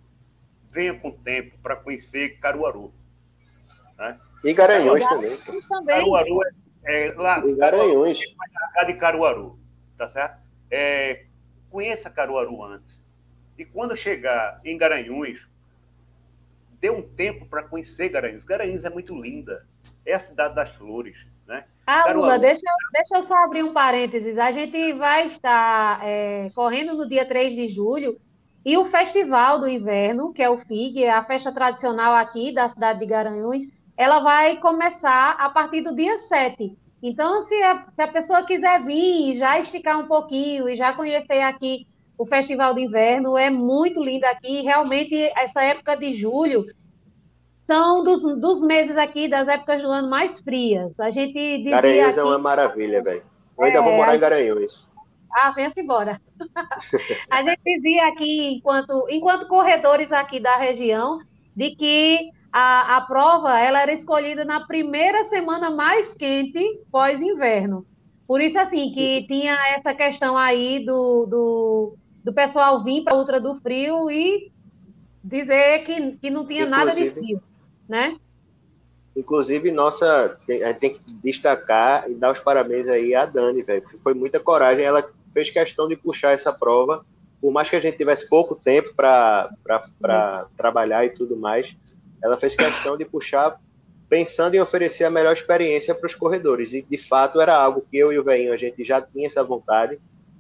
[0.72, 2.94] venha com tempo para conhecer Caruaru.
[3.98, 4.20] Né?
[4.44, 5.04] E Garanhuns
[5.68, 5.86] também.
[5.86, 8.20] Caruaru é é, lá, em Garanhuns.
[8.20, 9.60] de Caruaru,
[9.98, 10.40] tá certo?
[10.70, 11.26] É,
[11.70, 13.04] conheça Caruaru antes.
[13.58, 15.48] E quando chegar em Garanhuns,
[16.80, 18.46] dê um tempo para conhecer Garanhuns.
[18.46, 19.66] Garanhuns é muito linda.
[20.06, 21.66] É a cidade das flores, né?
[21.88, 22.22] Ah, Caruaru...
[22.22, 24.38] Lula, deixa, deixa eu só abrir um parênteses.
[24.38, 28.20] A gente vai estar é, correndo no dia 3 de julho
[28.66, 32.68] e o Festival do Inverno, que é o FIG, é a festa tradicional aqui da
[32.68, 33.64] cidade de Garanhuns,
[33.98, 36.76] ela vai começar a partir do dia 7.
[37.02, 41.42] Então, se a, se a pessoa quiser vir, já esticar um pouquinho e já conhecer
[41.42, 44.62] aqui o Festival de Inverno, é muito lindo aqui.
[44.62, 46.66] Realmente, essa época de julho
[47.68, 50.98] são dos, dos meses aqui, das épocas do ano mais frias.
[51.00, 52.20] A gente dizia Garanhuns é aqui...
[52.20, 53.24] é uma maravilha, velho.
[53.58, 54.90] Eu ainda é, vou morar em Garanhuns.
[55.34, 56.22] Ah, venha-se embora.
[57.30, 61.20] a gente dizia aqui, enquanto, enquanto corredores aqui da região,
[61.56, 67.86] de que a, a prova ela era escolhida na primeira semana mais quente pós-inverno.
[68.26, 73.18] Por isso, assim, que tinha essa questão aí do, do, do pessoal vir para a
[73.18, 74.54] Ultra do Frio e
[75.22, 77.44] dizer que, que não tinha nada de frio,
[77.90, 78.16] né?
[79.18, 83.84] Inclusive, nossa, a gente tem que destacar e dar os parabéns aí à Dani, velho.
[84.02, 84.86] Foi muita coragem.
[84.86, 87.06] Ela fez questão de puxar essa prova,
[87.42, 90.48] por mais que a gente tivesse pouco tempo para uhum.
[90.56, 91.76] trabalhar e tudo mais,
[92.24, 93.60] ela fez questão de puxar
[94.08, 96.74] pensando em oferecer a melhor experiência para os corredores.
[96.74, 99.44] E, de fato, era algo que eu e o Veinho, a gente já tinha essa
[99.44, 100.00] vontade,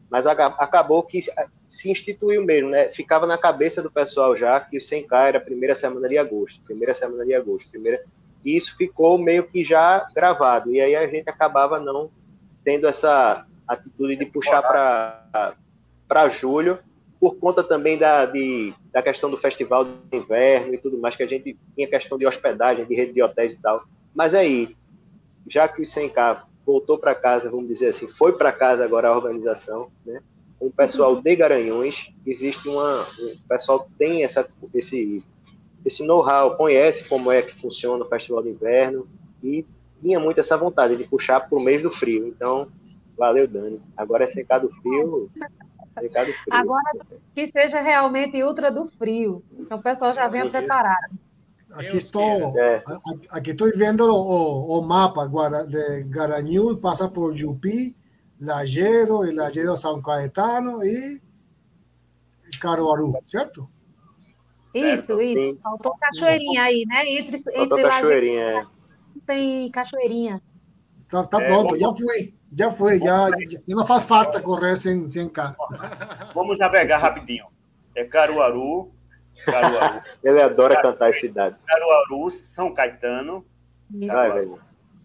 [0.09, 1.23] mas acabou que
[1.67, 2.89] se instituiu mesmo, né?
[2.91, 6.63] Ficava na cabeça do pessoal já que o 100K era a primeira semana de agosto,
[6.63, 8.03] primeira semana de agosto, primeira
[8.45, 10.71] e isso ficou meio que já gravado.
[10.71, 12.11] E aí a gente acabava não
[12.63, 16.77] tendo essa atitude de puxar para julho,
[17.25, 21.23] por conta também da, de, da questão do festival de inverno e tudo mais, que
[21.23, 23.83] a gente tinha questão de hospedagem, de rede de hotéis e tal.
[24.13, 24.77] Mas aí,
[25.47, 29.15] já que o 100K voltou para casa, vamos dizer assim, foi para casa agora a
[29.17, 30.21] organização, né?
[30.59, 33.01] O pessoal de Garanhuns, existe uma.
[33.01, 35.23] O pessoal tem essa, esse
[35.83, 39.07] esse know-how, conhece como é que funciona o Festival de Inverno
[39.43, 39.65] e
[39.99, 42.27] tinha muito essa vontade de puxar para o mês do frio.
[42.27, 42.67] Então,
[43.17, 43.81] valeu, Dani.
[43.97, 45.29] Agora é secado frio.
[45.95, 46.33] Frio.
[46.51, 46.91] Agora
[47.33, 49.43] que seja realmente ultra do frio.
[49.57, 51.17] Então o pessoal já venha preparado.
[51.71, 52.83] Aqui estou, é.
[53.29, 55.27] aqui estou vendo o, o, mapa
[55.67, 57.95] de Garanhuns, passa por Jupi,
[58.39, 61.21] Lajedo, e Lajedo São Caetano e
[62.61, 63.69] Caruaru, certo?
[64.73, 65.39] Isso, isso.
[65.39, 65.59] Sim.
[65.61, 67.05] Faltou cachoeirinha aí, né?
[67.07, 68.65] Entre, Faltou entre cachoeirinha, é.
[69.25, 70.41] Tem cachoeirinha.
[71.09, 72.33] Tá, tá é, pronto, já fui.
[72.57, 75.55] Já foi, já, já, não faz falta correr sem, sem carro.
[76.33, 77.45] Vamos navegar rapidinho.
[77.93, 78.91] É Caruaru.
[79.45, 80.01] Caruaru.
[80.23, 81.59] Ele adora Caruaru, cantar as cidades.
[81.65, 83.45] Caruaru, São Caetano.
[84.07, 84.59] Caruaru,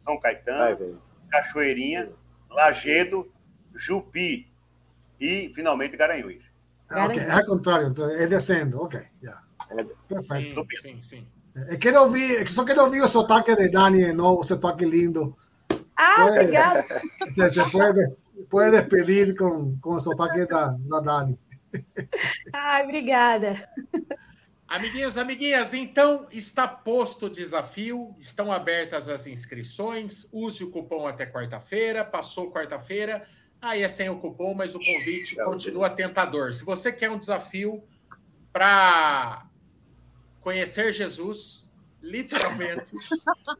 [0.04, 0.76] São Caetano.
[0.76, 0.94] Vai,
[1.30, 2.10] Cachoeirinha,
[2.50, 3.30] Lagedo,
[3.74, 4.50] Jupi
[5.20, 6.42] e, finalmente, Garanhuns.
[6.92, 9.40] Ok, é ao contrário, então, é descendo, ok, já.
[10.08, 10.66] Perfeito.
[10.82, 11.26] Sim, sim, sim.
[11.68, 15.36] É, quero ouvir, só quero ouvir o sotaque de Dani de novo, o sotaque lindo.
[16.02, 16.84] Ah, puede, obrigada.
[17.30, 18.16] Se, se pode,
[18.48, 21.38] pode despedir com, com o sotaque da, da Dani.
[22.54, 23.68] Ai, obrigada.
[24.66, 31.26] Amiguinhos, amiguinhas, então está posto o desafio, estão abertas as inscrições, use o cupom até
[31.26, 33.26] quarta-feira, passou quarta-feira,
[33.60, 36.54] aí é sem o cupom, mas o convite continua tentador.
[36.54, 37.84] Se você quer um desafio
[38.52, 39.44] para
[40.40, 41.68] conhecer Jesus,
[42.00, 42.92] literalmente,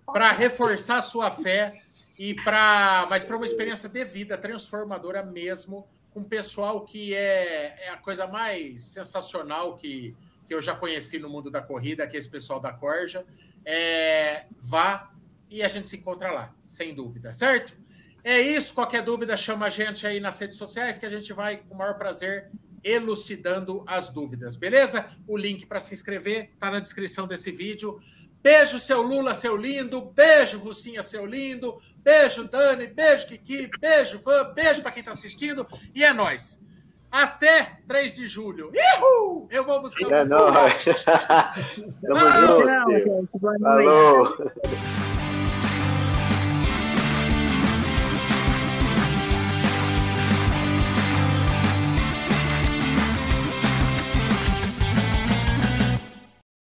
[0.06, 1.74] para reforçar sua fé
[2.20, 7.88] e para, mas para uma experiência de vida transformadora mesmo, com pessoal que é, é
[7.88, 10.14] a coisa mais sensacional que,
[10.47, 13.24] que eu já conheci no mundo da corrida, que é esse pessoal da Corja.
[13.64, 15.14] É, vá
[15.48, 17.74] e a gente se encontra lá, sem dúvida, certo?
[18.22, 18.74] É isso.
[18.74, 21.78] Qualquer dúvida, chama a gente aí nas redes sociais que a gente vai, com o
[21.78, 22.51] maior prazer,
[22.84, 25.10] elucidando as dúvidas, beleza?
[25.26, 27.98] O link para se inscrever está na descrição desse vídeo.
[28.42, 30.01] Beijo, seu Lula, seu lindo.
[30.01, 31.80] Beijo, Russinha, seu lindo.
[32.02, 32.86] Beijo, Dani.
[32.86, 33.70] Beijo, Kiki.
[33.81, 34.52] Beijo, Van.
[34.55, 35.66] Beijo para quem está assistindo.
[35.94, 36.60] E é nóis.
[37.10, 38.70] Até 3 de julho.
[38.72, 39.48] Ihu!
[39.51, 40.12] Eu vou buscar.
[40.12, 40.85] É nóis.
[42.06, 43.40] Tamo junto.
[43.60, 44.36] Falou.